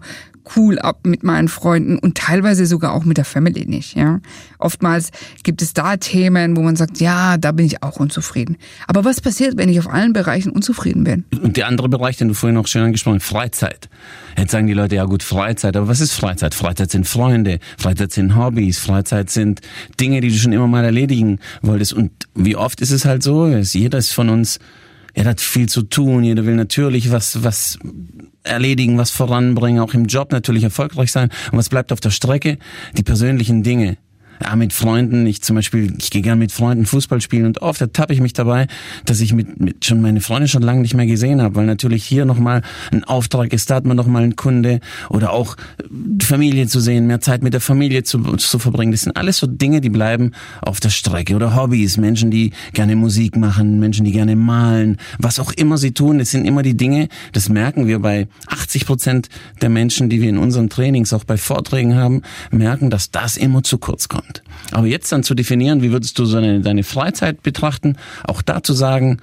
cool 0.55 0.79
ab 0.79 0.99
mit 1.05 1.23
meinen 1.23 1.47
Freunden 1.47 1.97
und 1.97 2.17
teilweise 2.17 2.65
sogar 2.65 2.93
auch 2.93 3.05
mit 3.05 3.17
der 3.17 3.25
Family 3.25 3.65
nicht, 3.65 3.95
ja. 3.95 4.19
Oftmals 4.59 5.11
gibt 5.43 5.61
es 5.61 5.73
da 5.73 5.97
Themen, 5.97 6.55
wo 6.57 6.61
man 6.61 6.75
sagt, 6.75 6.99
ja, 6.99 7.37
da 7.37 7.51
bin 7.51 7.65
ich 7.65 7.83
auch 7.83 7.97
unzufrieden. 7.97 8.57
Aber 8.87 9.05
was 9.05 9.21
passiert, 9.21 9.57
wenn 9.57 9.69
ich 9.69 9.79
auf 9.79 9.89
allen 9.89 10.13
Bereichen 10.13 10.51
unzufrieden 10.51 11.03
bin? 11.03 11.25
Und 11.41 11.57
der 11.57 11.67
andere 11.67 11.89
Bereich, 11.89 12.17
den 12.17 12.27
du 12.27 12.33
vorhin 12.33 12.57
auch 12.57 12.67
schön 12.67 12.83
angesprochen 12.83 13.19
hast, 13.19 13.27
Freizeit. 13.27 13.89
Jetzt 14.37 14.51
sagen 14.51 14.67
die 14.67 14.73
Leute, 14.73 14.95
ja 14.95 15.05
gut, 15.05 15.23
Freizeit, 15.23 15.75
aber 15.75 15.87
was 15.87 15.99
ist 15.99 16.13
Freizeit? 16.13 16.53
Freizeit 16.53 16.91
sind 16.91 17.07
Freunde, 17.07 17.59
Freizeit 17.77 18.11
sind 18.11 18.35
Hobbys, 18.35 18.79
Freizeit 18.79 19.29
sind 19.29 19.61
Dinge, 19.99 20.21
die 20.21 20.29
du 20.29 20.35
schon 20.35 20.53
immer 20.53 20.67
mal 20.67 20.83
erledigen 20.83 21.39
wolltest. 21.61 21.93
Und 21.93 22.11
wie 22.35 22.55
oft 22.55 22.81
ist 22.81 22.91
es 22.91 23.05
halt 23.05 23.23
so, 23.23 23.49
dass 23.49 23.73
jeder 23.73 23.97
ist 23.97 24.13
von 24.13 24.29
uns, 24.29 24.59
jeder 25.15 25.31
hat 25.31 25.41
viel 25.41 25.67
zu 25.67 25.81
tun, 25.83 26.23
jeder 26.23 26.45
will 26.45 26.55
natürlich 26.55 27.11
was, 27.11 27.43
was 27.43 27.79
erledigen, 28.47 28.97
was 28.97 29.11
voranbringen, 29.11 29.81
auch 29.81 29.93
im 29.93 30.05
Job 30.05 30.31
natürlich 30.31 30.63
erfolgreich 30.63 31.11
sein. 31.11 31.29
Und 31.51 31.57
was 31.57 31.69
bleibt 31.69 31.91
auf 31.91 31.99
der 31.99 32.11
Strecke? 32.11 32.57
Die 32.97 33.03
persönlichen 33.03 33.63
Dinge. 33.63 33.97
Ja, 34.43 34.55
mit 34.55 34.73
Freunden, 34.73 35.25
ich 35.25 35.41
zum 35.41 35.55
Beispiel, 35.55 35.93
ich 35.97 36.11
gehe 36.11 36.21
gerne 36.21 36.39
mit 36.39 36.51
Freunden 36.51 36.85
Fußball 36.85 37.21
spielen 37.21 37.45
und 37.45 37.61
oft 37.61 37.81
ertappe 37.81 38.13
ich 38.13 38.21
mich 38.21 38.33
dabei, 38.33 38.67
dass 39.05 39.19
ich 39.19 39.33
mit, 39.33 39.59
mit 39.59 39.85
schon 39.85 40.01
meine 40.01 40.21
Freunde 40.21 40.47
schon 40.47 40.61
lange 40.61 40.81
nicht 40.81 40.93
mehr 40.93 41.07
gesehen 41.07 41.41
habe, 41.41 41.55
weil 41.55 41.65
natürlich 41.65 42.03
hier 42.05 42.25
nochmal 42.25 42.61
ein 42.91 43.03
Auftrag 43.03 43.53
ist, 43.53 43.69
da 43.69 43.75
hat 43.75 43.85
man 43.85 43.97
nochmal 43.97 44.23
einen 44.23 44.35
Kunde 44.35 44.79
oder 45.09 45.31
auch 45.31 45.55
Familie 46.21 46.67
zu 46.67 46.79
sehen, 46.79 47.07
mehr 47.07 47.21
Zeit 47.21 47.41
mit 47.43 47.53
der 47.53 47.61
Familie 47.61 48.03
zu, 48.03 48.19
zu 48.37 48.59
verbringen. 48.59 48.91
Das 48.91 49.01
sind 49.01 49.17
alles 49.17 49.37
so 49.37 49.47
Dinge, 49.47 49.81
die 49.81 49.89
bleiben 49.89 50.31
auf 50.61 50.79
der 50.79 50.89
Strecke 50.89 51.35
oder 51.35 51.55
Hobbys, 51.55 51.97
Menschen, 51.97 52.31
die 52.31 52.51
gerne 52.73 52.95
Musik 52.95 53.35
machen, 53.35 53.79
Menschen, 53.79 54.05
die 54.05 54.11
gerne 54.11 54.35
malen, 54.35 54.97
was 55.17 55.39
auch 55.39 55.51
immer 55.53 55.77
sie 55.77 55.91
tun, 55.91 56.19
das 56.19 56.31
sind 56.31 56.45
immer 56.45 56.63
die 56.63 56.77
Dinge, 56.77 57.07
das 57.31 57.49
merken 57.49 57.87
wir 57.87 57.99
bei 57.99 58.27
80 58.47 58.85
Prozent 58.85 59.29
der 59.61 59.69
Menschen, 59.69 60.09
die 60.09 60.21
wir 60.21 60.29
in 60.29 60.37
unseren 60.37 60.69
Trainings 60.69 61.13
auch 61.13 61.23
bei 61.23 61.37
Vorträgen 61.37 61.95
haben, 61.95 62.21
merken, 62.51 62.89
dass 62.89 63.11
das 63.11 63.37
immer 63.37 63.63
zu 63.63 63.77
kurz 63.77 64.07
kommt. 64.07 64.26
Aber 64.71 64.87
jetzt 64.87 65.11
dann 65.11 65.23
zu 65.23 65.33
definieren, 65.33 65.81
wie 65.81 65.91
würdest 65.91 66.17
du 66.19 66.25
so 66.25 66.39
deine, 66.39 66.61
deine 66.61 66.83
Freizeit 66.83 67.43
betrachten, 67.43 67.95
auch 68.25 68.41
da 68.41 68.63
zu 68.63 68.73
sagen, 68.73 69.19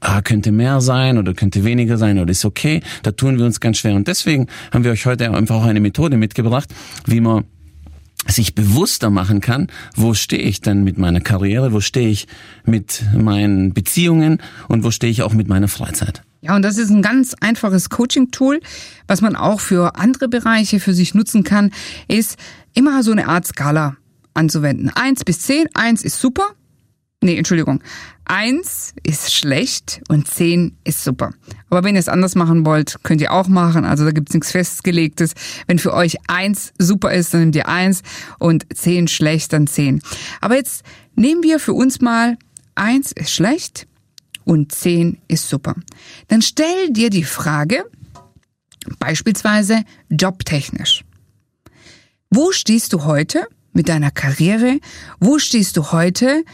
ah, 0.00 0.22
könnte 0.22 0.52
mehr 0.52 0.80
sein 0.80 1.18
oder 1.18 1.34
könnte 1.34 1.64
weniger 1.64 1.98
sein 1.98 2.18
oder 2.18 2.30
ist 2.30 2.44
okay, 2.44 2.82
da 3.02 3.12
tun 3.12 3.38
wir 3.38 3.46
uns 3.46 3.60
ganz 3.60 3.78
schwer. 3.78 3.94
Und 3.94 4.08
deswegen 4.08 4.46
haben 4.72 4.84
wir 4.84 4.92
euch 4.92 5.06
heute 5.06 5.30
einfach 5.30 5.56
auch 5.56 5.64
eine 5.64 5.80
Methode 5.80 6.16
mitgebracht, 6.16 6.72
wie 7.06 7.20
man 7.20 7.44
sich 8.26 8.54
bewusster 8.54 9.10
machen 9.10 9.40
kann, 9.40 9.68
wo 9.96 10.12
stehe 10.12 10.42
ich 10.42 10.60
denn 10.60 10.84
mit 10.84 10.98
meiner 10.98 11.20
Karriere, 11.20 11.72
wo 11.72 11.80
stehe 11.80 12.08
ich 12.08 12.26
mit 12.64 13.02
meinen 13.16 13.72
Beziehungen 13.72 14.38
und 14.68 14.84
wo 14.84 14.90
stehe 14.90 15.10
ich 15.10 15.22
auch 15.22 15.32
mit 15.32 15.48
meiner 15.48 15.68
Freizeit. 15.68 16.22
Ja, 16.40 16.54
und 16.54 16.62
das 16.62 16.78
ist 16.78 16.90
ein 16.90 17.02
ganz 17.02 17.34
einfaches 17.40 17.88
Coaching-Tool, 17.90 18.60
was 19.06 19.22
man 19.22 19.34
auch 19.34 19.60
für 19.60 19.96
andere 19.96 20.28
Bereiche 20.28 20.78
für 20.78 20.94
sich 20.94 21.14
nutzen 21.14 21.42
kann, 21.42 21.70
ist 22.06 22.36
immer 22.74 23.02
so 23.02 23.12
eine 23.12 23.28
Art 23.28 23.46
Skala 23.46 23.96
anzuwenden. 24.38 24.90
Eins 24.94 25.24
bis 25.24 25.40
zehn, 25.40 25.66
eins 25.74 26.02
ist 26.02 26.20
super. 26.20 26.52
Nee, 27.20 27.36
Entschuldigung. 27.36 27.82
Eins 28.24 28.94
ist 29.02 29.34
schlecht 29.34 30.02
und 30.08 30.28
zehn 30.28 30.76
ist 30.84 31.02
super. 31.02 31.32
Aber 31.68 31.82
wenn 31.82 31.96
ihr 31.96 32.00
es 32.00 32.08
anders 32.08 32.36
machen 32.36 32.64
wollt, 32.64 33.02
könnt 33.02 33.20
ihr 33.20 33.32
auch 33.32 33.48
machen. 33.48 33.84
Also 33.84 34.04
da 34.04 34.12
gibt's 34.12 34.34
nichts 34.34 34.52
Festgelegtes. 34.52 35.32
Wenn 35.66 35.80
für 35.80 35.94
euch 35.94 36.16
eins 36.28 36.72
super 36.78 37.12
ist, 37.12 37.34
dann 37.34 37.40
nehmt 37.40 37.56
ihr 37.56 37.68
eins 37.68 38.02
und 38.38 38.66
zehn 38.72 39.08
schlecht, 39.08 39.52
dann 39.52 39.66
zehn. 39.66 40.00
Aber 40.40 40.54
jetzt 40.54 40.84
nehmen 41.16 41.42
wir 41.42 41.58
für 41.58 41.72
uns 41.72 42.00
mal 42.00 42.38
eins 42.78 43.12
ist 43.12 43.32
schlecht 43.32 43.88
und 44.44 44.72
10 44.72 45.18
ist 45.28 45.48
super. 45.48 45.74
Dann 46.28 46.40
stell 46.40 46.90
dir 46.90 47.10
die 47.10 47.24
Frage, 47.24 47.84
beispielsweise 48.98 49.84
jobtechnisch. 50.08 51.04
Wo 52.30 52.52
stehst 52.52 52.92
du 52.92 53.04
heute 53.04 53.46
mit 53.78 53.88
deiner 53.88 54.10
Karriere? 54.10 54.80
Wo 55.20 55.38
stehst 55.38 55.78
du 55.78 55.92
heute 55.92 56.44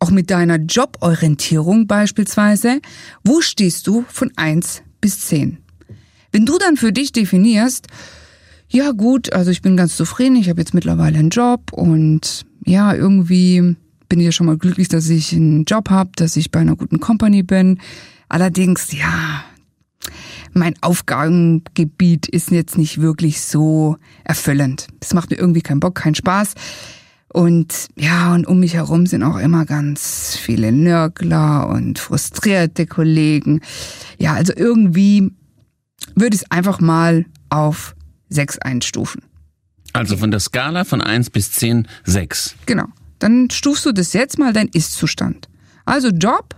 auch 0.00 0.10
mit 0.10 0.30
deiner 0.30 0.56
Joborientierung 0.56 1.86
beispielsweise? 1.86 2.80
Wo 3.22 3.40
stehst 3.40 3.86
du 3.86 4.04
von 4.08 4.32
1 4.34 4.82
bis 5.00 5.20
10? 5.20 5.58
Wenn 6.32 6.46
du 6.46 6.58
dann 6.58 6.76
für 6.76 6.92
dich 6.92 7.12
definierst, 7.12 7.86
ja 8.68 8.90
gut, 8.90 9.32
also 9.32 9.50
ich 9.50 9.62
bin 9.62 9.76
ganz 9.76 9.96
zufrieden, 9.96 10.36
ich 10.36 10.48
habe 10.48 10.60
jetzt 10.60 10.74
mittlerweile 10.74 11.18
einen 11.18 11.30
Job 11.30 11.72
und 11.72 12.46
ja, 12.64 12.94
irgendwie 12.94 13.76
bin 14.08 14.18
ich 14.18 14.24
ja 14.24 14.32
schon 14.32 14.46
mal 14.46 14.58
glücklich, 14.58 14.88
dass 14.88 15.08
ich 15.08 15.32
einen 15.32 15.64
Job 15.64 15.90
habe, 15.90 16.10
dass 16.16 16.36
ich 16.36 16.50
bei 16.50 16.60
einer 16.60 16.74
guten 16.74 17.00
Company 17.00 17.42
bin. 17.42 17.78
Allerdings, 18.28 18.92
ja, 18.92 19.44
mein 20.56 20.74
Aufgabengebiet 20.80 22.28
ist 22.28 22.50
jetzt 22.50 22.78
nicht 22.78 23.00
wirklich 23.00 23.42
so 23.42 23.96
erfüllend. 24.24 24.88
Das 25.00 25.14
macht 25.14 25.30
mir 25.30 25.36
irgendwie 25.36 25.62
keinen 25.62 25.80
Bock, 25.80 25.96
keinen 25.96 26.14
Spaß. 26.14 26.54
Und 27.28 27.88
ja, 27.96 28.34
und 28.34 28.46
um 28.46 28.60
mich 28.60 28.74
herum 28.74 29.06
sind 29.06 29.22
auch 29.22 29.36
immer 29.36 29.66
ganz 29.66 30.36
viele 30.40 30.72
Nörgler 30.72 31.68
und 31.68 31.98
frustrierte 31.98 32.86
Kollegen. 32.86 33.60
Ja, 34.18 34.34
also 34.34 34.52
irgendwie 34.56 35.30
würde 36.14 36.34
ich 36.34 36.42
es 36.42 36.50
einfach 36.50 36.80
mal 36.80 37.26
auf 37.50 37.94
sechs 38.28 38.58
einstufen. 38.58 39.22
Also 39.92 40.16
von 40.16 40.30
der 40.30 40.40
Skala 40.40 40.84
von 40.84 41.00
eins 41.00 41.30
bis 41.30 41.52
zehn 41.52 41.86
sechs. 42.04 42.54
Genau. 42.66 42.86
Dann 43.18 43.50
stufst 43.50 43.86
du 43.86 43.92
das 43.92 44.12
jetzt 44.12 44.38
mal 44.38 44.52
dein 44.52 44.68
Ist-Zustand. 44.68 45.48
Also 45.84 46.08
Job 46.08 46.54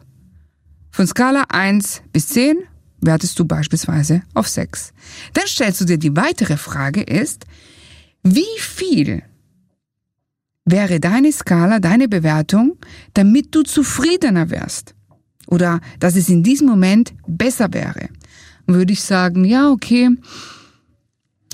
von 0.91 1.07
Skala 1.07 1.45
eins 1.49 2.03
bis 2.13 2.29
zehn 2.29 2.59
wertest 3.01 3.39
du 3.39 3.45
beispielsweise 3.45 4.23
auf 4.35 4.49
sechs. 4.49 4.93
Dann 5.35 5.47
stellst 5.47 5.81
du 5.81 5.85
dir 5.85 5.99
die 5.99 6.17
weitere 6.17 6.57
Frage 6.57 7.03
ist, 7.03 7.45
wie 8.23 8.59
viel 8.59 9.23
wäre 10.65 11.01
deine 11.01 11.33
Skala, 11.33 11.79
deine 11.79 12.09
Bewertung, 12.09 12.77
damit 13.15 13.55
du 13.55 13.63
zufriedener 13.63 14.51
wärst? 14.51 14.95
Oder 15.47 15.81
dass 15.99 16.17
es 16.17 16.29
in 16.29 16.43
diesem 16.43 16.67
Moment 16.67 17.15
besser 17.27 17.73
wäre? 17.73 18.09
Würde 18.67 18.93
ich 18.93 19.03
sagen, 19.03 19.45
ja, 19.45 19.71
okay, 19.71 20.11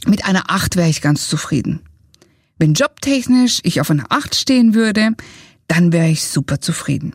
mit 0.06 0.24
einer 0.24 0.50
acht 0.50 0.76
wäre 0.76 0.88
ich 0.88 1.00
ganz 1.00 1.28
zufrieden. 1.28 1.80
Wenn 2.58 2.74
jobtechnisch 2.74 3.60
ich 3.62 3.80
auf 3.80 3.90
einer 3.90 4.06
acht 4.10 4.34
stehen 4.34 4.74
würde, 4.74 5.10
dann 5.68 5.92
wäre 5.92 6.08
ich 6.08 6.24
super 6.24 6.60
zufrieden. 6.60 7.14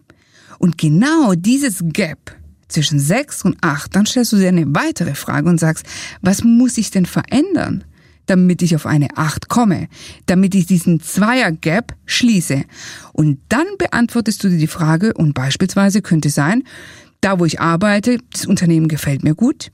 Und 0.57 0.77
genau 0.77 1.33
dieses 1.35 1.83
Gap 1.83 2.35
zwischen 2.69 2.99
sechs 2.99 3.43
und 3.43 3.57
acht, 3.61 3.95
dann 3.95 4.05
stellst 4.05 4.31
du 4.31 4.37
dir 4.37 4.47
eine 4.47 4.65
weitere 4.67 5.15
Frage 5.15 5.49
und 5.49 5.59
sagst, 5.59 5.85
was 6.21 6.43
muss 6.43 6.77
ich 6.77 6.91
denn 6.91 7.05
verändern? 7.05 7.83
damit 8.29 8.61
ich 8.61 8.75
auf 8.75 8.85
eine 8.85 9.07
8 9.15 9.49
komme, 9.49 9.87
damit 10.27 10.53
ich 10.53 10.67
diesen 10.67 10.99
Zweier-Gap 10.99 11.95
schließe. 12.05 12.63
Und 13.11 13.39
dann 13.49 13.65
beantwortest 13.79 14.43
du 14.43 14.49
dir 14.49 14.57
die 14.57 14.67
Frage 14.67 15.13
und 15.13 15.33
beispielsweise 15.33 16.03
könnte 16.03 16.29
sein, 16.29 16.63
da 17.21 17.39
wo 17.39 17.45
ich 17.45 17.59
arbeite, 17.59 18.19
das 18.31 18.45
Unternehmen 18.45 18.87
gefällt 18.87 19.23
mir 19.23 19.35
gut. 19.35 19.71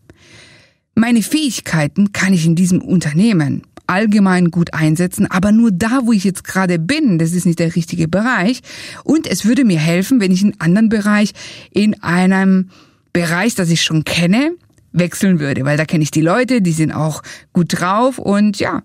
Meine 0.95 1.21
Fähigkeiten 1.21 2.13
kann 2.13 2.33
ich 2.33 2.45
in 2.45 2.55
diesem 2.55 2.81
Unternehmen 2.81 3.63
allgemein 3.87 4.51
gut 4.51 4.73
einsetzen, 4.73 5.29
aber 5.29 5.51
nur 5.51 5.71
da, 5.71 6.01
wo 6.03 6.11
ich 6.11 6.23
jetzt 6.23 6.43
gerade 6.43 6.79
bin, 6.79 7.19
das 7.19 7.33
ist 7.33 7.45
nicht 7.45 7.59
der 7.59 7.75
richtige 7.75 8.07
Bereich. 8.07 8.61
Und 9.03 9.27
es 9.27 9.45
würde 9.45 9.65
mir 9.65 9.79
helfen, 9.79 10.19
wenn 10.19 10.31
ich 10.31 10.43
einen 10.43 10.59
anderen 10.59 10.89
Bereich 10.89 11.31
in 11.71 12.01
einem 12.01 12.69
Bereich, 13.13 13.55
das 13.55 13.69
ich 13.69 13.81
schon 13.81 14.03
kenne, 14.03 14.51
wechseln 14.91 15.39
würde, 15.39 15.65
weil 15.65 15.77
da 15.77 15.85
kenne 15.85 16.03
ich 16.03 16.11
die 16.11 16.21
Leute, 16.21 16.61
die 16.61 16.71
sind 16.71 16.91
auch 16.91 17.21
gut 17.53 17.79
drauf 17.79 18.17
und 18.17 18.59
ja, 18.59 18.81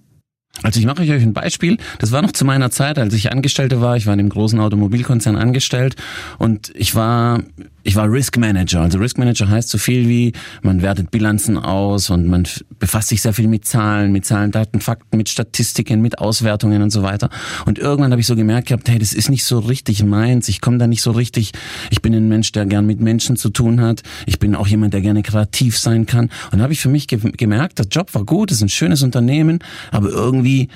also 0.62 0.78
ich 0.78 0.86
mache 0.86 1.02
euch 1.02 1.10
ein 1.10 1.32
Beispiel. 1.32 1.78
Das 2.00 2.12
war 2.12 2.22
noch 2.22 2.32
zu 2.32 2.44
meiner 2.44 2.70
Zeit, 2.70 2.98
als 2.98 3.14
ich 3.14 3.32
Angestellte 3.32 3.80
war. 3.80 3.96
Ich 3.96 4.06
war 4.06 4.14
in 4.14 4.20
einem 4.20 4.28
großen 4.28 4.58
Automobilkonzern 4.60 5.36
angestellt 5.36 5.96
und 6.38 6.72
ich 6.74 6.94
war 6.94 7.42
ich 7.82 7.96
war 7.96 8.10
Risk 8.10 8.36
Manager. 8.36 8.82
Also 8.82 8.98
Risk 8.98 9.18
Manager 9.18 9.48
heißt 9.48 9.68
so 9.68 9.78
viel 9.78 10.08
wie, 10.08 10.32
man 10.62 10.82
wertet 10.82 11.10
Bilanzen 11.10 11.56
aus 11.56 12.10
und 12.10 12.26
man 12.26 12.46
befasst 12.78 13.08
sich 13.08 13.22
sehr 13.22 13.32
viel 13.32 13.48
mit 13.48 13.64
Zahlen, 13.64 14.12
mit 14.12 14.24
Zahlen, 14.24 14.50
Daten, 14.50 14.80
Fakten, 14.80 15.16
mit 15.16 15.28
Statistiken, 15.28 16.00
mit 16.02 16.18
Auswertungen 16.18 16.82
und 16.82 16.90
so 16.90 17.02
weiter. 17.02 17.30
Und 17.66 17.78
irgendwann 17.78 18.10
habe 18.10 18.20
ich 18.20 18.26
so 18.26 18.36
gemerkt 18.36 18.68
gehabt, 18.68 18.88
hey, 18.88 18.98
das 18.98 19.12
ist 19.12 19.30
nicht 19.30 19.44
so 19.44 19.58
richtig 19.58 20.02
meins. 20.04 20.48
Ich 20.48 20.60
komme 20.60 20.78
da 20.78 20.86
nicht 20.86 21.02
so 21.02 21.12
richtig. 21.12 21.52
Ich 21.90 22.02
bin 22.02 22.14
ein 22.14 22.28
Mensch, 22.28 22.52
der 22.52 22.66
gern 22.66 22.86
mit 22.86 23.00
Menschen 23.00 23.36
zu 23.36 23.50
tun 23.50 23.80
hat. 23.80 24.02
Ich 24.26 24.38
bin 24.38 24.54
auch 24.54 24.66
jemand, 24.66 24.94
der 24.94 25.00
gerne 25.00 25.22
kreativ 25.22 25.78
sein 25.78 26.06
kann. 26.06 26.30
Und 26.52 26.58
da 26.58 26.64
habe 26.64 26.72
ich 26.72 26.80
für 26.80 26.88
mich 26.88 27.08
ge 27.08 27.18
gemerkt, 27.36 27.78
der 27.78 27.86
Job 27.86 28.14
war 28.14 28.24
gut, 28.24 28.50
es 28.50 28.58
ist 28.58 28.62
ein 28.62 28.68
schönes 28.68 29.02
Unternehmen, 29.02 29.60
aber 29.90 30.08
irgendwie, 30.08 30.68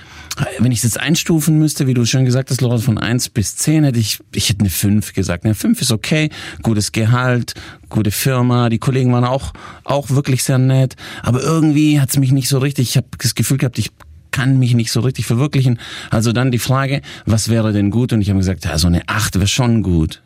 wenn 0.58 0.72
ich 0.72 0.78
es 0.78 0.84
jetzt 0.84 1.00
einstufen 1.00 1.58
müsste, 1.58 1.86
wie 1.86 1.94
du 1.94 2.04
schon 2.04 2.24
gesagt 2.24 2.50
hast, 2.50 2.60
Laura, 2.60 2.78
von 2.78 2.98
eins 2.98 3.28
bis 3.28 3.56
zehn 3.56 3.84
hätte 3.84 3.98
ich, 3.98 4.20
ich 4.34 4.48
hätte 4.48 4.60
eine 4.60 4.70
fünf 4.70 5.12
gesagt. 5.12 5.44
Eine 5.44 5.54
fünf 5.54 5.80
ist 5.80 5.92
okay, 5.92 6.30
gutes 6.62 6.92
Gehalt, 6.94 7.52
gute 7.90 8.10
Firma, 8.10 8.70
die 8.70 8.78
Kollegen 8.78 9.12
waren 9.12 9.24
auch, 9.24 9.52
auch 9.84 10.08
wirklich 10.10 10.42
sehr 10.42 10.58
nett, 10.58 10.96
aber 11.22 11.42
irgendwie 11.42 12.00
hat's 12.00 12.16
mich 12.16 12.32
nicht 12.32 12.48
so 12.48 12.58
richtig, 12.58 12.88
ich 12.90 12.96
habe 12.96 13.08
das 13.18 13.34
Gefühl 13.34 13.58
gehabt, 13.58 13.78
ich 13.78 13.90
kann 14.30 14.58
mich 14.58 14.74
nicht 14.74 14.90
so 14.90 15.00
richtig 15.00 15.26
verwirklichen. 15.26 15.78
Also 16.10 16.32
dann 16.32 16.50
die 16.50 16.58
Frage, 16.58 17.02
was 17.24 17.50
wäre 17.50 17.72
denn 17.72 17.90
gut? 17.90 18.12
Und 18.12 18.20
ich 18.20 18.30
habe 18.30 18.40
gesagt, 18.40 18.64
ja, 18.64 18.78
so 18.78 18.88
eine 18.88 19.08
Acht 19.08 19.36
wäre 19.36 19.46
schon 19.46 19.82
gut. 19.82 20.22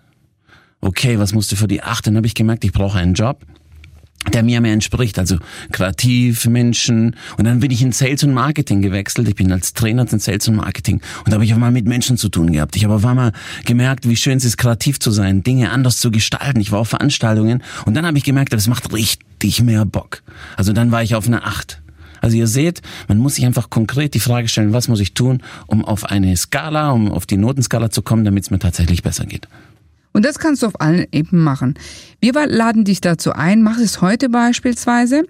Okay, 0.80 1.18
was 1.18 1.34
musst 1.34 1.52
du 1.52 1.56
für 1.56 1.68
die 1.68 1.82
Acht? 1.82 2.06
Dann 2.06 2.16
habe 2.16 2.26
ich 2.26 2.34
gemerkt, 2.34 2.64
ich 2.64 2.72
brauche 2.72 2.98
einen 2.98 3.12
Job 3.12 3.44
der 4.34 4.42
mir 4.42 4.60
mehr 4.60 4.72
entspricht, 4.72 5.18
also 5.18 5.36
kreativ, 5.72 6.46
Menschen. 6.46 7.16
Und 7.36 7.44
dann 7.44 7.60
bin 7.60 7.70
ich 7.70 7.82
in 7.82 7.92
Sales 7.92 8.22
und 8.24 8.32
Marketing 8.32 8.82
gewechselt. 8.82 9.28
Ich 9.28 9.34
bin 9.34 9.52
als 9.52 9.72
Trainer 9.74 10.10
in 10.10 10.18
Sales 10.18 10.48
und 10.48 10.56
Marketing 10.56 11.00
und 11.24 11.28
da 11.28 11.34
habe 11.34 11.44
ich 11.44 11.54
auch 11.54 11.58
mal 11.58 11.70
mit 11.70 11.86
Menschen 11.86 12.16
zu 12.16 12.28
tun 12.28 12.52
gehabt. 12.52 12.76
Ich 12.76 12.84
habe 12.84 12.94
auf 12.94 13.04
einmal 13.04 13.32
gemerkt, 13.64 14.08
wie 14.08 14.16
schön 14.16 14.38
es 14.38 14.44
ist, 14.44 14.56
kreativ 14.56 15.00
zu 15.00 15.10
sein, 15.10 15.42
Dinge 15.42 15.70
anders 15.70 15.98
zu 15.98 16.10
gestalten. 16.10 16.60
Ich 16.60 16.72
war 16.72 16.80
auf 16.80 16.88
Veranstaltungen 16.88 17.62
und 17.84 17.94
dann 17.94 18.06
habe 18.06 18.18
ich 18.18 18.24
gemerkt, 18.24 18.52
das 18.52 18.66
macht 18.66 18.92
richtig 18.92 19.62
mehr 19.62 19.84
Bock. 19.84 20.22
Also 20.56 20.72
dann 20.72 20.90
war 20.90 21.02
ich 21.02 21.14
auf 21.14 21.26
einer 21.26 21.46
Acht. 21.46 21.80
Also 22.20 22.36
ihr 22.36 22.46
seht, 22.46 22.82
man 23.06 23.18
muss 23.18 23.36
sich 23.36 23.46
einfach 23.46 23.70
konkret 23.70 24.14
die 24.14 24.20
Frage 24.20 24.48
stellen, 24.48 24.72
was 24.72 24.88
muss 24.88 25.00
ich 25.00 25.14
tun, 25.14 25.42
um 25.66 25.84
auf 25.84 26.04
eine 26.04 26.36
Skala, 26.36 26.90
um 26.90 27.12
auf 27.12 27.26
die 27.26 27.36
Notenskala 27.36 27.90
zu 27.90 28.02
kommen, 28.02 28.24
damit 28.24 28.44
es 28.44 28.50
mir 28.50 28.58
tatsächlich 28.58 29.02
besser 29.02 29.24
geht. 29.24 29.48
Und 30.18 30.24
das 30.24 30.40
kannst 30.40 30.64
du 30.64 30.66
auf 30.66 30.80
allen 30.80 31.06
Ebenen 31.12 31.44
machen. 31.44 31.78
Wir 32.20 32.32
laden 32.32 32.84
dich 32.84 33.00
dazu 33.00 33.34
ein, 33.34 33.62
mach 33.62 33.78
es 33.78 34.00
heute 34.00 34.28
beispielsweise. 34.28 35.22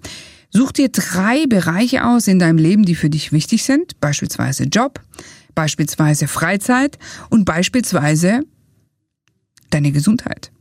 Such 0.49 0.73
dir 0.73 0.89
drei 0.89 1.45
Bereiche 1.47 2.07
aus 2.07 2.27
in 2.27 2.39
deinem 2.39 2.57
Leben, 2.57 2.87
die 2.87 2.95
für 2.95 3.11
dich 3.11 3.31
wichtig 3.31 3.65
sind, 3.65 4.01
beispielsweise 4.01 4.65
Job, 4.65 5.03
beispielsweise 5.55 6.27
Freizeit 6.27 6.99
und 7.29 7.45
beispielsweise 7.45 8.41
deine 9.69 9.93
Gesundheit. 9.93 10.53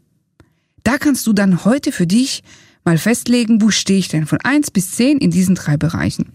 Da 0.84 0.98
kannst 0.98 1.26
du 1.26 1.32
dann 1.32 1.64
heute 1.64 1.94
für 1.94 2.06
dich 2.06 2.44
mal 2.84 2.98
festlegen, 2.98 3.62
wo 3.62 3.70
stehe 3.70 4.00
ich 4.00 4.10
denn 4.10 4.26
von 4.26 4.42
eins 4.42 4.72
bis 4.72 4.92
zehn 4.92 5.20
in 5.20 5.32
diesen 5.32 5.56
drei 5.56 5.78
Bereichen. 5.78 6.34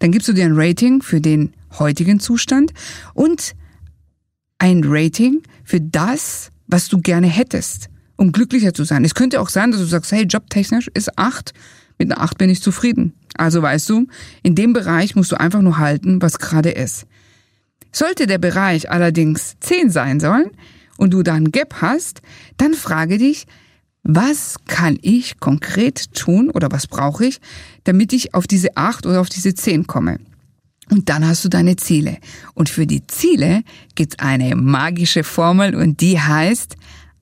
Dann 0.00 0.10
gibst 0.10 0.26
du 0.26 0.32
dir 0.32 0.46
ein 0.46 0.58
Rating 0.58 1.00
für 1.00 1.20
den 1.20 1.52
heutigen 1.78 2.18
Zustand 2.18 2.72
und 3.12 3.54
ein 4.58 4.82
Rating 4.84 5.44
für 5.62 5.80
das, 5.80 6.50
was 6.66 6.88
du 6.88 7.00
gerne 7.00 7.26
hättest, 7.26 7.88
um 8.16 8.32
glücklicher 8.32 8.74
zu 8.74 8.84
sein. 8.84 9.04
Es 9.04 9.14
könnte 9.14 9.40
auch 9.40 9.48
sein, 9.48 9.70
dass 9.70 9.80
du 9.80 9.86
sagst, 9.86 10.12
hey, 10.12 10.24
jobtechnisch 10.24 10.88
ist 10.94 11.18
acht, 11.18 11.52
mit 11.98 12.10
einer 12.10 12.20
acht 12.20 12.38
bin 12.38 12.50
ich 12.50 12.62
zufrieden. 12.62 13.14
Also 13.36 13.62
weißt 13.62 13.88
du, 13.90 14.06
in 14.42 14.54
dem 14.54 14.72
Bereich 14.72 15.16
musst 15.16 15.32
du 15.32 15.40
einfach 15.40 15.60
nur 15.60 15.78
halten, 15.78 16.22
was 16.22 16.38
gerade 16.38 16.70
ist. 16.70 17.06
Sollte 17.92 18.26
der 18.26 18.38
Bereich 18.38 18.90
allerdings 18.90 19.54
zehn 19.60 19.90
sein 19.90 20.20
sollen 20.20 20.50
und 20.96 21.12
du 21.12 21.22
da 21.22 21.34
ein 21.34 21.52
Gap 21.52 21.76
hast, 21.80 22.22
dann 22.56 22.74
frage 22.74 23.18
dich, 23.18 23.46
was 24.02 24.56
kann 24.66 24.98
ich 25.00 25.40
konkret 25.40 26.12
tun 26.14 26.50
oder 26.50 26.70
was 26.70 26.86
brauche 26.86 27.24
ich, 27.24 27.40
damit 27.84 28.12
ich 28.12 28.34
auf 28.34 28.46
diese 28.46 28.76
acht 28.76 29.06
oder 29.06 29.20
auf 29.20 29.28
diese 29.28 29.54
zehn 29.54 29.86
komme? 29.86 30.18
Und 30.90 31.08
dann 31.08 31.26
hast 31.26 31.44
du 31.44 31.48
deine 31.48 31.76
Ziele. 31.76 32.18
Und 32.54 32.68
für 32.68 32.86
die 32.86 33.06
Ziele 33.06 33.62
gibt's 33.94 34.18
eine 34.18 34.54
magische 34.56 35.24
Formel 35.24 35.74
und 35.74 36.00
die 36.00 36.20
heißt 36.20 36.76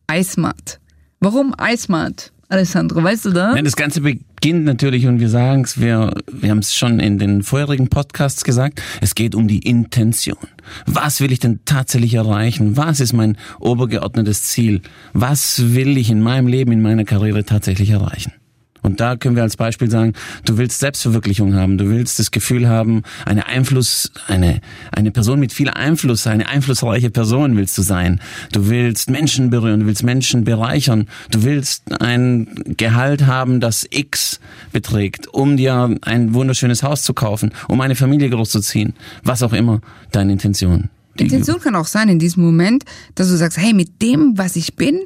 Eismat. 0.07 0.81
Warum 1.21 1.54
Eismat? 1.57 2.33
Alessandro, 2.52 3.02
weißt 3.02 3.25
du 3.25 3.31
da? 3.31 3.57
Ja, 3.57 3.62
das 3.62 3.76
Ganze 3.76 4.02
beginnt 4.02 4.64
natürlich 4.64 5.07
und 5.07 5.21
wir 5.21 5.31
sagen 5.31 5.62
es, 5.64 5.81
wir, 5.81 6.12
wir 6.31 6.50
haben 6.50 6.59
es 6.59 6.75
schon 6.75 7.00
in 7.00 7.19
den 7.19 7.42
vorherigen 7.42 7.88
Podcasts 7.88 8.45
gesagt, 8.45 8.83
es 9.00 9.14
geht 9.14 9.35
um 9.35 9.49
die 9.49 9.61
Intention. 9.61 10.37
Was 10.85 11.23
will 11.23 11.33
ich 11.33 11.38
denn 11.38 11.61
tatsächlich 11.64 12.12
erreichen? 12.12 12.76
Was 12.76 13.00
ist 13.00 13.14
mein 13.14 13.38
obergeordnetes 13.59 14.42
Ziel? 14.42 14.83
Was 15.14 15.73
will 15.75 15.97
ich 15.97 16.11
in 16.11 16.21
meinem 16.21 16.47
Leben, 16.47 16.73
in 16.73 16.83
meiner 16.83 17.04
Karriere 17.04 17.45
tatsächlich 17.45 17.88
erreichen? 17.88 18.33
Und 18.82 19.00
da 19.00 19.16
können 19.16 19.36
wir 19.36 19.42
als 19.42 19.56
Beispiel 19.56 19.90
sagen, 19.90 20.12
du 20.44 20.58
willst 20.58 20.80
Selbstverwirklichung 20.80 21.54
haben, 21.54 21.78
du 21.78 21.88
willst 21.88 22.18
das 22.18 22.30
Gefühl 22.30 22.68
haben, 22.68 23.02
eine 23.24 23.46
Einfluss, 23.46 24.10
eine, 24.26 24.60
eine 24.90 25.10
Person 25.12 25.40
mit 25.40 25.52
viel 25.52 25.70
Einfluss, 25.70 26.26
eine 26.26 26.48
einflussreiche 26.48 27.10
Person 27.10 27.56
willst 27.56 27.78
du 27.78 27.82
sein. 27.82 28.20
Du 28.52 28.68
willst 28.68 29.08
Menschen 29.10 29.50
berühren, 29.50 29.80
du 29.80 29.86
willst 29.86 30.02
Menschen 30.02 30.44
bereichern, 30.44 31.06
du 31.30 31.44
willst 31.44 32.00
ein 32.00 32.48
Gehalt 32.76 33.26
haben, 33.26 33.60
das 33.60 33.86
X 33.88 34.40
beträgt, 34.72 35.28
um 35.28 35.56
dir 35.56 35.96
ein 36.02 36.34
wunderschönes 36.34 36.82
Haus 36.82 37.02
zu 37.02 37.14
kaufen, 37.14 37.52
um 37.68 37.80
eine 37.80 37.94
Familie 37.94 38.30
großzuziehen, 38.30 38.94
was 39.22 39.42
auch 39.42 39.52
immer 39.52 39.80
deine 40.10 40.32
Intention. 40.32 40.90
Intention 41.19 41.61
kann 41.61 41.75
auch 41.76 41.87
sein 41.87 42.09
in 42.09 42.19
diesem 42.19 42.42
Moment, 42.42 42.85
dass 43.14 43.28
du 43.28 43.37
sagst, 43.37 43.59
hey, 43.59 43.73
mit 43.73 44.00
dem, 44.02 44.37
was 44.37 44.57
ich 44.57 44.76
bin, 44.76 45.00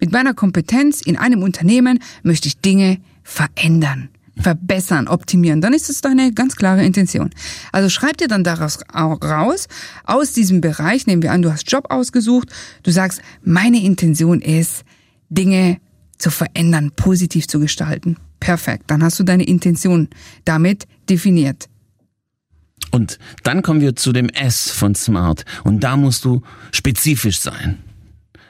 mit 0.00 0.12
meiner 0.12 0.34
Kompetenz 0.34 1.02
in 1.02 1.16
einem 1.16 1.42
Unternehmen 1.42 2.00
möchte 2.22 2.48
ich 2.48 2.58
Dinge 2.58 2.98
verändern, 3.22 4.08
verbessern, 4.36 5.08
optimieren, 5.08 5.60
dann 5.60 5.72
ist 5.72 5.88
es 5.88 6.00
deine 6.00 6.32
ganz 6.32 6.56
klare 6.56 6.84
Intention. 6.84 7.30
Also 7.70 7.88
schreib 7.88 8.16
dir 8.16 8.28
dann 8.28 8.44
daraus 8.44 8.80
raus, 8.92 9.68
aus 10.04 10.32
diesem 10.32 10.60
Bereich, 10.60 11.06
nehmen 11.06 11.22
wir 11.22 11.32
an, 11.32 11.42
du 11.42 11.52
hast 11.52 11.70
Job 11.70 11.86
ausgesucht, 11.90 12.48
du 12.82 12.90
sagst, 12.90 13.20
meine 13.44 13.82
Intention 13.82 14.40
ist, 14.40 14.84
Dinge 15.28 15.78
zu 16.18 16.30
verändern, 16.30 16.92
positiv 16.94 17.48
zu 17.48 17.58
gestalten. 17.58 18.16
Perfekt, 18.40 18.84
dann 18.88 19.02
hast 19.02 19.18
du 19.20 19.22
deine 19.22 19.44
Intention 19.44 20.08
damit 20.44 20.86
definiert. 21.08 21.68
Und 22.92 23.18
dann 23.42 23.62
kommen 23.62 23.80
wir 23.80 23.96
zu 23.96 24.12
dem 24.12 24.28
S 24.28 24.70
von 24.70 24.94
Smart. 24.94 25.44
Und 25.64 25.80
da 25.80 25.96
musst 25.96 26.24
du 26.24 26.42
spezifisch 26.70 27.40
sein. 27.40 27.78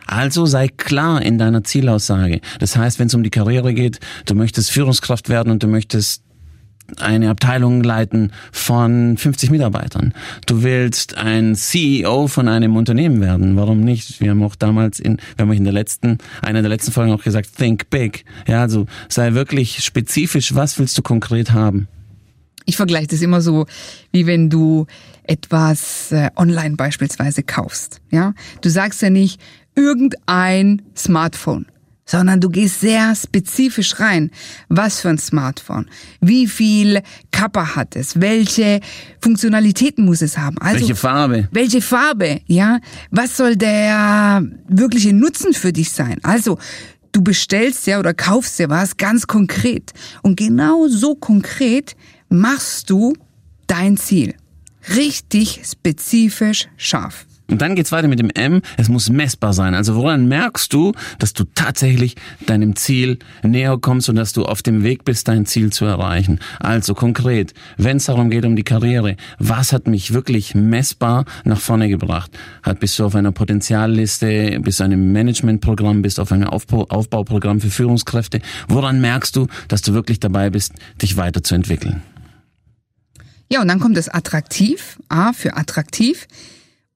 Also 0.07 0.45
sei 0.45 0.69
klar 0.69 1.23
in 1.23 1.39
deiner 1.39 1.65
Zielaussage. 1.65 2.41
Das 2.59 2.77
heißt, 2.77 2.99
wenn 2.99 3.07
es 3.07 3.15
um 3.15 3.23
die 3.23 3.31
Karriere 3.31 3.73
geht, 3.73 4.01
du 4.27 4.35
möchtest 4.35 4.71
Führungskraft 4.71 5.29
werden 5.29 5.51
und 5.51 5.63
du 5.63 5.69
möchtest 5.69 6.23
eine 6.99 7.31
Abteilung 7.31 7.83
leiten 7.83 8.33
von 8.51 9.17
50 9.17 9.51
Mitarbeitern. 9.51 10.13
Du 10.47 10.63
willst 10.63 11.17
ein 11.17 11.55
CEO 11.55 12.27
von 12.27 12.49
einem 12.49 12.77
Unternehmen 12.77 13.21
werden. 13.21 13.57
Warum 13.57 13.81
nicht? 13.81 14.21
Wir 14.21 14.31
haben 14.31 14.43
auch 14.43 14.57
damals 14.57 15.01
in, 15.01 15.19
wir 15.37 15.47
haben 15.47 15.53
in 15.53 15.65
der 15.65 15.73
letzten, 15.73 16.19
einer 16.43 16.61
der 16.61 16.69
letzten 16.69 16.93
Folgen 16.93 17.13
auch 17.13 17.23
gesagt, 17.23 17.57
think 17.57 17.89
big. 17.89 18.25
Ja, 18.47 18.61
also 18.61 18.87
sei 19.09 19.33
wirklich 19.33 19.85
spezifisch. 19.85 20.55
Was 20.55 20.79
willst 20.79 20.99
du 20.99 21.03
konkret 21.03 21.53
haben? 21.53 21.89
Ich 22.67 22.77
vergleiche 22.77 23.09
das 23.09 23.23
immer 23.23 23.41
so, 23.41 23.67
wie 24.11 24.27
wenn 24.27 24.51
du 24.51 24.87
etwas 25.25 26.13
äh, 26.13 26.31
online 26.37 26.77
beispielsweise 26.77 27.43
kaufst. 27.43 28.01
Ja, 28.11 28.35
du 28.61 28.69
sagst 28.69 29.03
ja 29.03 29.11
nicht 29.11 29.41
irgendein 29.75 30.83
Smartphone, 30.97 31.67
sondern 32.05 32.41
du 32.41 32.51
gehst 32.51 32.81
sehr 32.81 33.15
spezifisch 33.15 33.99
rein. 34.01 34.31
Was 34.69 35.01
für 35.01 35.09
ein 35.09 35.19
Smartphone? 35.19 35.87
Wie 36.21 36.47
viel 36.47 37.01
Kappa 37.31 37.75
hat 37.77 37.97
es? 37.97 38.21
Welche 38.21 38.81
Funktionalitäten 39.21 40.05
muss 40.05 40.21
es 40.21 40.37
haben? 40.37 40.59
Also, 40.59 40.81
welche 40.81 40.97
Farbe? 40.97 41.49
Welche 41.53 41.81
Farbe? 41.81 42.41
Ja. 42.47 42.81
Was 43.11 43.37
soll 43.37 43.57
der 43.57 44.45
wirkliche 44.69 45.13
Nutzen 45.13 45.55
für 45.55 45.73
dich 45.73 45.93
sein? 45.93 46.19
Also, 46.23 46.59
du 47.13 47.23
bestellst 47.23 47.87
ja 47.87 47.99
oder 47.99 48.15
kaufst 48.15 48.59
ja 48.59 48.69
was 48.69 48.97
ganz 48.97 49.27
konkret. 49.27 49.93
Und 50.23 50.37
genau 50.37 50.89
so 50.89 51.15
konkret 51.15 51.95
machst 52.33 52.91
du 52.91 53.15
dein 53.67 53.97
Ziel. 53.97 54.35
Richtig 54.97 55.61
spezifisch 55.65 56.69
scharf. 56.77 57.27
Und 57.53 57.61
dann 57.61 57.75
geht's 57.75 57.93
weiter 57.93 58.09
mit 58.09 58.19
dem 58.19 58.31
M. 58.31 58.63
Es 58.79 58.89
muss 58.89 59.11
messbar 59.11 59.53
sein. 59.53 59.75
Also 59.75 59.95
woran 59.95 60.27
merkst 60.27 60.73
du, 60.73 60.93
dass 61.19 61.35
du 61.35 61.45
tatsächlich 61.45 62.17
deinem 62.47 62.77
Ziel 62.77 63.19
näher 63.43 63.77
kommst 63.79 64.09
und 64.09 64.17
dass 64.17 64.33
du 64.33 64.47
auf 64.47 64.63
dem 64.63 64.83
Weg 64.85 65.05
bist, 65.05 65.29
dein 65.29 65.45
Ziel 65.45 65.71
zu 65.71 65.85
erreichen? 65.85 66.41
Also 66.61 66.95
konkret, 66.95 67.53
wenn 67.77 67.99
es 67.99 68.07
darum 68.07 68.31
geht 68.31 68.47
um 68.47 68.57
die 68.57 68.63
Karriere, 68.63 69.17
was 69.39 69.75
hat 69.75 69.87
mich 69.87 70.15
wirklich 70.15 70.55
messbar 70.55 71.27
nach 71.45 71.61
vorne 71.61 71.91
gebracht? 71.91 72.31
Hat 72.63 72.81
bist 72.81 72.99
du 72.99 73.05
auf 73.05 73.15
einer 73.15 73.33
Potenzialliste, 73.33 74.59
bist 74.63 74.81
du 74.81 74.85
einem 74.85 75.13
Managementprogramm, 75.13 76.01
bist 76.01 76.17
du 76.17 76.23
auf 76.23 76.33
einem 76.33 76.49
Aufbau, 76.49 76.87
Aufbauprogramm 76.89 77.61
für 77.61 77.71
Führungskräfte? 77.71 78.41
Woran 78.69 79.03
merkst 79.03 79.37
du, 79.37 79.49
dass 79.69 79.83
du 79.83 79.93
wirklich 79.93 80.21
dabei 80.21 80.49
bist, 80.49 80.73
dich 81.03 81.19
weiterzuentwickeln? 81.19 82.03
Ja, 83.51 83.61
und 83.61 83.69
dann 83.69 83.81
kommt 83.81 83.97
das 83.97 84.09
attraktiv, 84.09 84.99
A 85.09 85.33
für 85.33 85.57
attraktiv. 85.57 86.27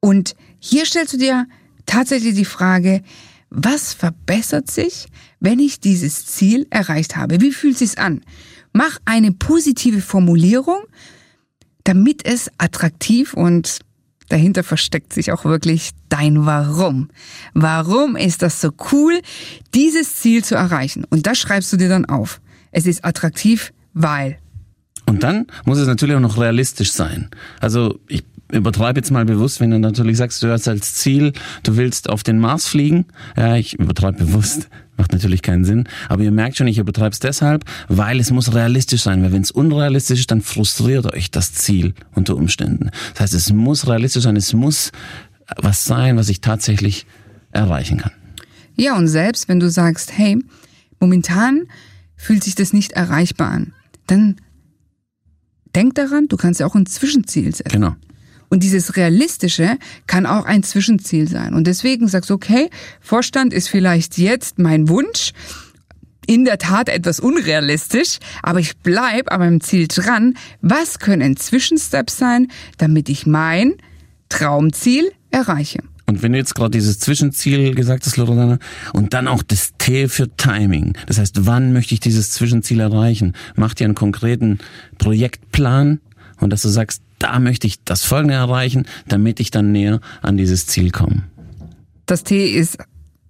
Und 0.01 0.37
hier 0.59 0.87
stellst 0.87 1.13
du 1.13 1.19
dir 1.19 1.47
tatsächlich 1.85 2.35
die 2.35 2.45
Frage, 2.45 3.03
was 3.51 3.93
verbessert 3.93 4.71
sich, 4.71 5.07
wenn 5.41 5.59
ich 5.59 5.81
dieses 5.81 6.27
Ziel 6.27 6.67
erreicht 6.71 7.17
habe? 7.17 7.41
Wie 7.41 7.53
fühlt 7.53 7.79
sich 7.79 7.99
an? 7.99 8.23
Mach 8.73 8.99
eine 9.05 9.33
positive 9.33 10.01
Formulierung, 10.01 10.81
damit 11.85 12.27
es 12.27 12.51
attraktiv 12.59 13.33
und 13.33 13.79
dahinter 14.29 14.65
versteckt 14.65 15.13
sich 15.13 15.33
auch 15.33 15.45
wirklich 15.45 15.91
dein 16.09 16.45
Warum. 16.45 17.09
Warum 17.55 18.17
ist 18.17 18.43
das 18.43 18.61
so 18.61 18.71
cool, 18.93 19.21
dieses 19.75 20.17
Ziel 20.17 20.45
zu 20.45 20.57
erreichen? 20.57 21.05
Und 21.09 21.27
das 21.27 21.39
schreibst 21.39 21.73
du 21.73 21.77
dir 21.77 21.89
dann 21.89 22.05
auf. 22.05 22.41
Es 22.73 22.87
ist 22.87 23.05
attraktiv, 23.05 23.73
weil. 23.95 24.39
Und 25.07 25.23
dann 25.23 25.47
muss 25.65 25.79
es 25.79 25.87
natürlich 25.87 26.17
auch 26.17 26.21
noch 26.21 26.39
realistisch 26.39 26.93
sein. 26.93 27.31
Also 27.61 28.01
ich 28.09 28.25
übertreibe 28.53 29.01
jetzt 29.01 29.11
mal 29.11 29.25
bewusst, 29.25 29.61
wenn 29.61 29.71
du 29.71 29.79
natürlich 29.79 30.17
sagst, 30.17 30.43
du 30.43 30.51
hast 30.51 30.69
als 30.69 30.95
Ziel, 30.95 31.33
du 31.63 31.77
willst 31.77 32.09
auf 32.09 32.23
den 32.23 32.39
Mars 32.39 32.67
fliegen. 32.67 33.07
Ja, 33.37 33.57
ich 33.57 33.75
übertreibe 33.75 34.19
bewusst, 34.25 34.69
macht 34.97 35.13
natürlich 35.13 35.43
keinen 35.43 35.65
Sinn. 35.65 35.89
Aber 36.09 36.23
ihr 36.23 36.31
merkt 36.31 36.57
schon, 36.57 36.67
ich 36.67 36.79
übertreibe 36.79 37.11
es 37.11 37.21
deshalb, 37.21 37.65
weil 37.89 38.21
es 38.21 38.31
muss 38.31 38.55
realistisch 38.55 39.03
sein. 39.03 39.23
Weil 39.23 39.33
wenn 39.33 39.43
es 39.43 39.51
unrealistisch 39.51 40.21
ist, 40.21 40.31
dann 40.31 40.43
frustriert 40.43 41.13
euch 41.13 41.31
das 41.31 41.53
Ziel 41.55 41.95
unter 42.15 42.37
Umständen. 42.37 42.91
Das 43.13 43.21
heißt, 43.21 43.35
es 43.35 43.53
muss 43.53 43.87
realistisch 43.89 44.25
sein, 44.25 44.37
es 44.37 44.53
muss 44.53 44.93
was 45.57 45.85
sein, 45.85 46.17
was 46.17 46.29
ich 46.29 46.41
tatsächlich 46.41 47.07
erreichen 47.53 47.99
kann. 47.99 48.13
Ja, 48.75 48.97
und 48.97 49.09
selbst 49.09 49.49
wenn 49.49 49.61
du 49.61 49.71
sagst, 49.71 50.13
hey, 50.17 50.39
momentan 51.01 51.63
fühlt 52.17 52.45
sich 52.45 52.55
das 52.55 52.73
nicht 52.73 52.93
erreichbar 52.93 53.51
an, 53.51 53.73
dann 54.07 54.37
denk 55.77 55.95
daran, 55.95 56.27
du 56.29 56.37
kannst 56.37 56.59
ja 56.61 56.67
auch 56.67 56.75
ein 56.75 56.87
Zwischenziel 56.87 57.55
setzen. 57.55 57.73
Genau. 57.73 57.95
Und 58.49 58.63
dieses 58.63 58.97
Realistische 58.97 59.77
kann 60.07 60.25
auch 60.25 60.45
ein 60.45 60.63
Zwischenziel 60.63 61.29
sein. 61.29 61.55
Und 61.55 61.67
deswegen 61.67 62.09
sagst 62.09 62.31
du, 62.31 62.35
okay, 62.35 62.71
Vorstand 63.01 63.53
ist 63.53 63.69
vielleicht 63.69 64.19
jetzt 64.19 64.59
mein 64.59 64.89
Wunsch, 64.89 65.33
in 66.27 66.45
der 66.45 66.59
Tat 66.59 66.89
etwas 66.89 67.21
unrealistisch, 67.21 68.19
aber 68.43 68.59
ich 68.59 68.77
bleib 68.79 69.31
an 69.31 69.39
meinem 69.41 69.61
Ziel 69.61 69.87
dran. 69.87 70.35
Was 70.61 70.99
können 70.99 71.37
Zwischensteps 71.37 72.19
sein, 72.19 72.49
damit 72.79 73.09
ich 73.09 73.27
mein 73.27 73.75
Traumziel 74.29 75.13
erreiche? 75.31 75.85
Und 76.07 76.23
wenn 76.23 76.33
du 76.33 76.39
jetzt 76.39 76.55
gerade 76.55 76.71
dieses 76.71 77.01
Zwischenziel 77.01 77.75
gesagt 77.75 78.07
hast, 78.07 78.17
Loredana, 78.17 78.59
und 78.93 79.13
dann 79.13 79.27
auch 79.27 79.43
das 79.43 79.73
T 79.79 80.09
für 80.09 80.29
Timing. 80.37 80.95
Das 81.07 81.19
heißt, 81.19 81.47
wann 81.47 81.73
möchte 81.73 81.95
ich 81.95 82.01
dieses 82.01 82.31
Zwischenziel 82.31 82.81
erreichen? 82.81 83.35
Mach 83.57 83.75
dir 83.75 83.85
einen 83.85 83.95
konkreten 83.95 84.59
Projektplan 84.99 86.01
und 86.41 86.51
dass 86.51 86.63
du 86.63 86.69
sagst, 86.69 87.03
da 87.19 87.39
möchte 87.39 87.67
ich 87.67 87.83
das 87.85 88.05
Folgende 88.05 88.35
erreichen, 88.35 88.87
damit 89.09 89.41
ich 89.41 89.51
dann 89.51 89.73
näher 89.73 90.01
an 90.23 90.37
dieses 90.37 90.67
Ziel 90.67 90.91
komme. 90.91 91.25
Das 92.07 92.23
T 92.23 92.51
ist 92.51 92.79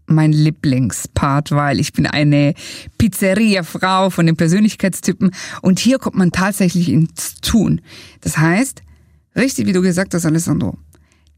mein 0.06 0.32
Lieblingspart, 0.32 1.50
weil 1.52 1.80
ich 1.80 1.92
bin 1.92 2.06
eine 2.06 2.54
Pizzeria-Frau 2.98 4.10
von 4.10 4.26
den 4.26 4.36
Persönlichkeitstypen 4.36 5.30
und 5.62 5.78
hier 5.78 5.98
kommt 5.98 6.16
man 6.16 6.32
tatsächlich 6.32 6.90
ins 6.90 7.36
Tun. 7.40 7.80
Das 8.20 8.38
heißt, 8.38 8.82
richtig 9.36 9.66
wie 9.66 9.72
du 9.72 9.82
gesagt 9.82 10.14
hast, 10.14 10.26
Alessandro, 10.26 10.78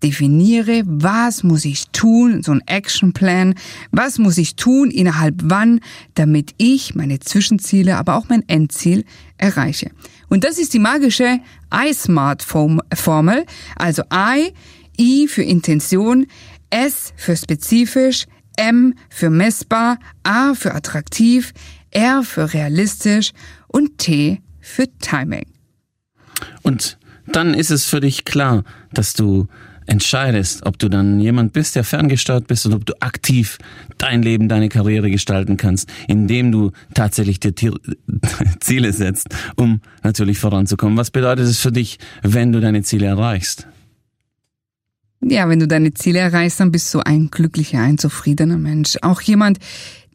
definiere, 0.02 0.82
was 0.86 1.42
muss 1.42 1.64
ich 1.64 1.88
tun, 1.88 2.42
so 2.42 2.52
ein 2.52 2.62
Actionplan, 2.66 3.54
was 3.90 4.18
muss 4.18 4.38
ich 4.38 4.56
tun, 4.56 4.90
innerhalb 4.90 5.34
wann, 5.44 5.80
damit 6.14 6.54
ich 6.56 6.94
meine 6.94 7.20
Zwischenziele, 7.20 7.96
aber 7.96 8.16
auch 8.16 8.28
mein 8.28 8.48
Endziel 8.48 9.04
erreiche. 9.36 9.90
Und 10.28 10.44
das 10.44 10.58
ist 10.58 10.74
die 10.74 10.78
magische 10.78 11.40
I-Smart-Formel, 11.72 13.44
also 13.76 14.02
I, 14.12 14.52
I 15.00 15.28
für 15.28 15.42
Intention, 15.42 16.26
S 16.70 17.12
für 17.16 17.36
spezifisch, 17.36 18.26
M 18.56 18.94
für 19.08 19.30
messbar, 19.30 19.98
A 20.22 20.54
für 20.54 20.74
attraktiv, 20.74 21.52
R 21.90 22.22
für 22.22 22.52
realistisch 22.52 23.32
und 23.68 23.98
T 23.98 24.42
für 24.60 24.86
Timing. 24.98 25.46
Und 26.62 26.98
dann 27.26 27.54
ist 27.54 27.70
es 27.70 27.84
für 27.84 28.00
dich 28.00 28.24
klar, 28.24 28.64
dass 28.92 29.14
du 29.14 29.46
entscheidest, 29.88 30.64
ob 30.66 30.78
du 30.78 30.88
dann 30.88 31.18
jemand 31.18 31.52
bist, 31.52 31.76
der 31.76 31.84
ferngesteuert 31.84 32.46
bist 32.46 32.66
oder 32.66 32.76
ob 32.76 32.86
du 32.86 32.94
aktiv 33.00 33.58
dein 33.96 34.22
Leben, 34.22 34.48
deine 34.48 34.68
Karriere 34.68 35.10
gestalten 35.10 35.56
kannst, 35.56 35.90
indem 36.06 36.52
du 36.52 36.72
tatsächlich 36.94 37.40
dir 37.40 37.54
Ziele 38.60 38.92
setzt, 38.92 39.28
um 39.56 39.80
natürlich 40.02 40.38
voranzukommen. 40.38 40.96
Was 40.96 41.10
bedeutet 41.10 41.46
es 41.46 41.58
für 41.58 41.72
dich, 41.72 41.98
wenn 42.22 42.52
du 42.52 42.60
deine 42.60 42.82
Ziele 42.82 43.06
erreichst? 43.06 43.66
Ja, 45.20 45.48
wenn 45.48 45.58
du 45.58 45.66
deine 45.66 45.92
Ziele 45.94 46.20
erreichst, 46.20 46.60
dann 46.60 46.70
bist 46.70 46.94
du 46.94 47.00
ein 47.00 47.28
glücklicher, 47.30 47.80
ein 47.80 47.98
zufriedener 47.98 48.56
Mensch. 48.56 48.96
Auch 49.02 49.20
jemand, 49.20 49.58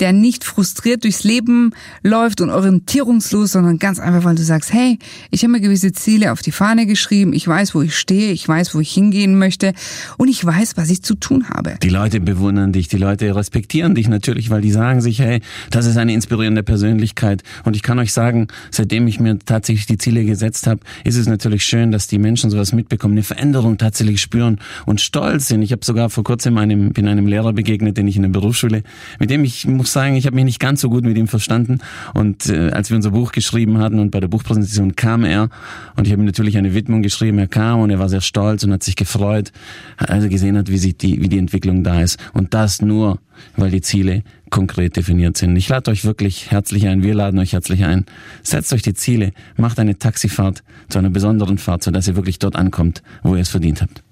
der 0.03 0.11
nicht 0.11 0.43
frustriert 0.43 1.05
durchs 1.05 1.23
Leben 1.23 1.71
läuft 2.01 2.41
und 2.41 2.49
orientierungslos, 2.49 3.53
sondern 3.53 3.79
ganz 3.79 3.99
einfach, 3.99 4.25
weil 4.25 4.35
du 4.35 4.43
sagst, 4.43 4.73
hey, 4.73 4.99
ich 5.31 5.43
habe 5.43 5.53
mir 5.53 5.61
gewisse 5.61 5.93
Ziele 5.93 6.33
auf 6.33 6.41
die 6.41 6.51
Fahne 6.51 6.85
geschrieben, 6.85 7.31
ich 7.31 7.47
weiß, 7.47 7.73
wo 7.73 7.81
ich 7.81 7.95
stehe, 7.95 8.33
ich 8.33 8.45
weiß, 8.45 8.75
wo 8.75 8.81
ich 8.81 8.91
hingehen 8.91 9.39
möchte 9.39 9.71
und 10.17 10.27
ich 10.27 10.43
weiß, 10.43 10.75
was 10.75 10.89
ich 10.89 11.03
zu 11.03 11.15
tun 11.15 11.47
habe. 11.47 11.75
Die 11.81 11.87
Leute 11.87 12.19
bewundern 12.19 12.73
dich, 12.73 12.89
die 12.89 12.97
Leute 12.97 13.33
respektieren 13.33 13.95
dich 13.95 14.09
natürlich, 14.09 14.49
weil 14.49 14.59
die 14.59 14.71
sagen 14.71 14.99
sich, 14.99 15.19
hey, 15.19 15.39
das 15.69 15.85
ist 15.85 15.95
eine 15.95 16.11
inspirierende 16.11 16.63
Persönlichkeit 16.63 17.41
und 17.63 17.77
ich 17.77 17.81
kann 17.81 17.97
euch 17.97 18.11
sagen, 18.11 18.49
seitdem 18.71 19.07
ich 19.07 19.21
mir 19.21 19.39
tatsächlich 19.39 19.85
die 19.85 19.97
Ziele 19.97 20.25
gesetzt 20.25 20.67
habe, 20.67 20.81
ist 21.05 21.15
es 21.15 21.27
natürlich 21.27 21.63
schön, 21.63 21.93
dass 21.93 22.07
die 22.07 22.17
Menschen 22.17 22.49
sowas 22.49 22.73
mitbekommen, 22.73 23.13
eine 23.13 23.23
Veränderung 23.23 23.77
tatsächlich 23.77 24.19
spüren 24.19 24.59
und 24.85 24.99
stolz 24.99 25.47
sind. 25.47 25.61
Ich 25.61 25.71
habe 25.71 25.85
sogar 25.85 26.09
vor 26.09 26.25
kurzem 26.25 26.57
einem, 26.57 26.91
bin 26.91 27.07
einem 27.07 27.25
Lehrer 27.25 27.53
begegnet, 27.53 27.95
den 27.95 28.09
ich 28.09 28.17
in 28.17 28.23
der 28.23 28.29
Berufsschule, 28.29 28.83
mit 29.17 29.29
dem 29.29 29.45
ich 29.45 29.65
muss 29.65 29.92
sagen, 29.93 30.15
ich 30.15 30.25
habe 30.25 30.35
mich 30.35 30.45
nicht 30.45 30.59
ganz 30.59 30.81
so 30.81 30.89
gut 30.89 31.03
mit 31.03 31.17
ihm 31.17 31.27
verstanden. 31.27 31.79
Und 32.13 32.49
äh, 32.49 32.71
als 32.71 32.89
wir 32.89 32.97
unser 32.97 33.11
Buch 33.11 33.31
geschrieben 33.31 33.77
hatten 33.77 33.99
und 33.99 34.11
bei 34.11 34.19
der 34.19 34.27
Buchpräsentation 34.27 34.95
kam 34.95 35.23
er 35.23 35.49
und 35.95 36.07
ich 36.07 36.11
habe 36.11 36.21
ihm 36.21 36.25
natürlich 36.25 36.57
eine 36.57 36.73
Widmung 36.73 37.01
geschrieben. 37.01 37.37
Er 37.39 37.47
kam 37.47 37.79
und 37.79 37.89
er 37.89 37.99
war 37.99 38.09
sehr 38.09 38.21
stolz 38.21 38.63
und 38.63 38.71
hat 38.71 38.83
sich 38.83 38.95
gefreut, 38.95 39.51
als 39.97 40.23
er 40.23 40.29
gesehen 40.29 40.57
hat, 40.57 40.69
wie, 40.69 40.77
sich 40.77 40.97
die, 40.97 41.21
wie 41.21 41.29
die 41.29 41.37
Entwicklung 41.37 41.83
da 41.83 42.01
ist. 42.01 42.19
Und 42.33 42.53
das 42.53 42.81
nur, 42.81 43.19
weil 43.55 43.71
die 43.71 43.81
Ziele 43.81 44.23
konkret 44.49 44.95
definiert 44.95 45.37
sind. 45.37 45.55
Ich 45.55 45.69
lade 45.69 45.89
euch 45.89 46.05
wirklich 46.05 46.51
herzlich 46.51 46.87
ein, 46.87 47.01
wir 47.01 47.15
laden 47.15 47.39
euch 47.39 47.53
herzlich 47.53 47.83
ein. 47.85 48.05
Setzt 48.43 48.71
euch 48.73 48.83
die 48.83 48.93
Ziele, 48.93 49.31
macht 49.57 49.79
eine 49.79 49.97
Taxifahrt 49.97 50.63
zu 50.89 50.99
einer 50.99 51.09
besonderen 51.09 51.57
Fahrt, 51.57 51.83
sodass 51.83 52.07
ihr 52.07 52.15
wirklich 52.15 52.39
dort 52.39 52.55
ankommt, 52.55 53.01
wo 53.23 53.35
ihr 53.35 53.41
es 53.41 53.49
verdient 53.49 53.81
habt. 53.81 54.03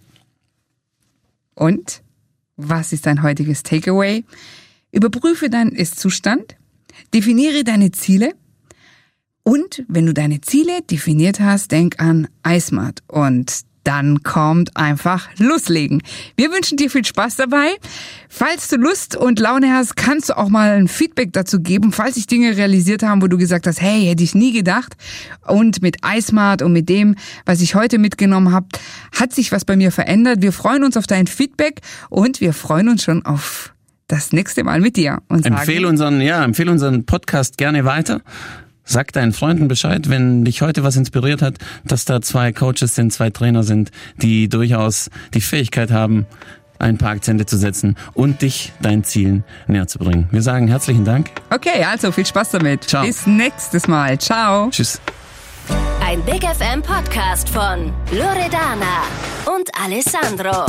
Und 1.53 2.01
was 2.57 2.93
ist 2.93 3.05
dein 3.05 3.21
heutiges 3.21 3.63
Takeaway? 3.63 4.23
Überprüfe 4.91 5.49
deinen 5.49 5.71
Ist-Zustand, 5.71 6.55
definiere 7.13 7.63
deine 7.63 7.91
Ziele 7.91 8.33
und 9.43 9.83
wenn 9.87 10.05
du 10.05 10.13
deine 10.13 10.41
Ziele 10.41 10.81
definiert 10.83 11.39
hast, 11.39 11.71
denk 11.71 11.99
an 11.99 12.27
iSmart 12.45 13.01
und 13.07 13.63
dann 13.83 14.21
kommt 14.21 14.77
einfach 14.77 15.29
loslegen. 15.37 16.03
Wir 16.35 16.51
wünschen 16.51 16.77
dir 16.77 16.91
viel 16.91 17.03
Spaß 17.03 17.35
dabei. 17.37 17.71
Falls 18.29 18.67
du 18.67 18.75
Lust 18.75 19.15
und 19.15 19.39
Laune 19.39 19.73
hast, 19.73 19.95
kannst 19.95 20.29
du 20.29 20.37
auch 20.37 20.49
mal 20.49 20.77
ein 20.77 20.87
Feedback 20.87 21.33
dazu 21.33 21.61
geben, 21.61 21.91
falls 21.91 22.15
sich 22.15 22.27
Dinge 22.27 22.55
realisiert 22.57 23.01
haben, 23.01 23.23
wo 23.23 23.27
du 23.27 23.37
gesagt 23.37 23.65
hast, 23.65 23.81
hey, 23.81 24.05
hätte 24.05 24.23
ich 24.23 24.35
nie 24.35 24.53
gedacht. 24.53 24.95
Und 25.47 25.81
mit 25.81 25.97
iSmart 26.05 26.61
und 26.61 26.73
mit 26.73 26.89
dem, 26.89 27.15
was 27.45 27.61
ich 27.61 27.73
heute 27.73 27.97
mitgenommen 27.97 28.51
habe, 28.53 28.67
hat 29.19 29.33
sich 29.33 29.51
was 29.51 29.65
bei 29.65 29.75
mir 29.75 29.91
verändert. 29.91 30.43
Wir 30.43 30.51
freuen 30.51 30.83
uns 30.83 30.95
auf 30.95 31.07
dein 31.07 31.25
Feedback 31.25 31.81
und 32.09 32.39
wir 32.39 32.53
freuen 32.53 32.87
uns 32.87 33.03
schon 33.03 33.25
auf 33.25 33.73
das 34.11 34.33
nächste 34.33 34.63
Mal 34.63 34.81
mit 34.81 34.97
dir. 34.97 35.19
Und 35.29 35.45
empfehle 35.45 35.87
unseren, 35.87 36.21
ja, 36.21 36.43
empfehle 36.43 36.71
unseren 36.71 37.05
Podcast 37.05 37.57
gerne 37.57 37.85
weiter. 37.85 38.21
Sag 38.83 39.13
deinen 39.13 39.31
Freunden 39.31 39.67
Bescheid, 39.67 40.09
wenn 40.09 40.43
dich 40.43 40.61
heute 40.61 40.83
was 40.83 40.97
inspiriert 40.97 41.41
hat, 41.41 41.55
dass 41.85 42.03
da 42.03 42.21
zwei 42.21 42.51
Coaches 42.51 42.95
sind, 42.95 43.13
zwei 43.13 43.29
Trainer 43.29 43.63
sind, 43.63 43.91
die 44.17 44.49
durchaus 44.49 45.09
die 45.33 45.39
Fähigkeit 45.39 45.91
haben, 45.91 46.25
ein 46.79 46.97
paar 46.97 47.11
Akzente 47.11 47.45
zu 47.45 47.57
setzen 47.57 47.95
und 48.13 48.41
dich 48.41 48.73
deinen 48.81 49.03
Zielen 49.03 49.43
näher 49.67 49.87
zu 49.87 49.99
bringen. 49.99 50.27
Wir 50.31 50.41
sagen 50.41 50.67
herzlichen 50.67 51.05
Dank. 51.05 51.29
Okay, 51.51 51.83
also 51.83 52.11
viel 52.11 52.25
Spaß 52.25 52.51
damit. 52.51 52.85
Ciao. 52.85 53.05
Bis 53.05 53.27
nächstes 53.27 53.87
Mal. 53.87 54.17
Ciao. 54.19 54.69
Tschüss. 54.71 54.99
Ein 56.03 56.21
Big 56.23 56.43
FM 56.43 56.81
Podcast 56.81 57.47
von 57.47 57.93
Loredana 58.11 59.03
und 59.45 59.69
Alessandro. 59.81 60.65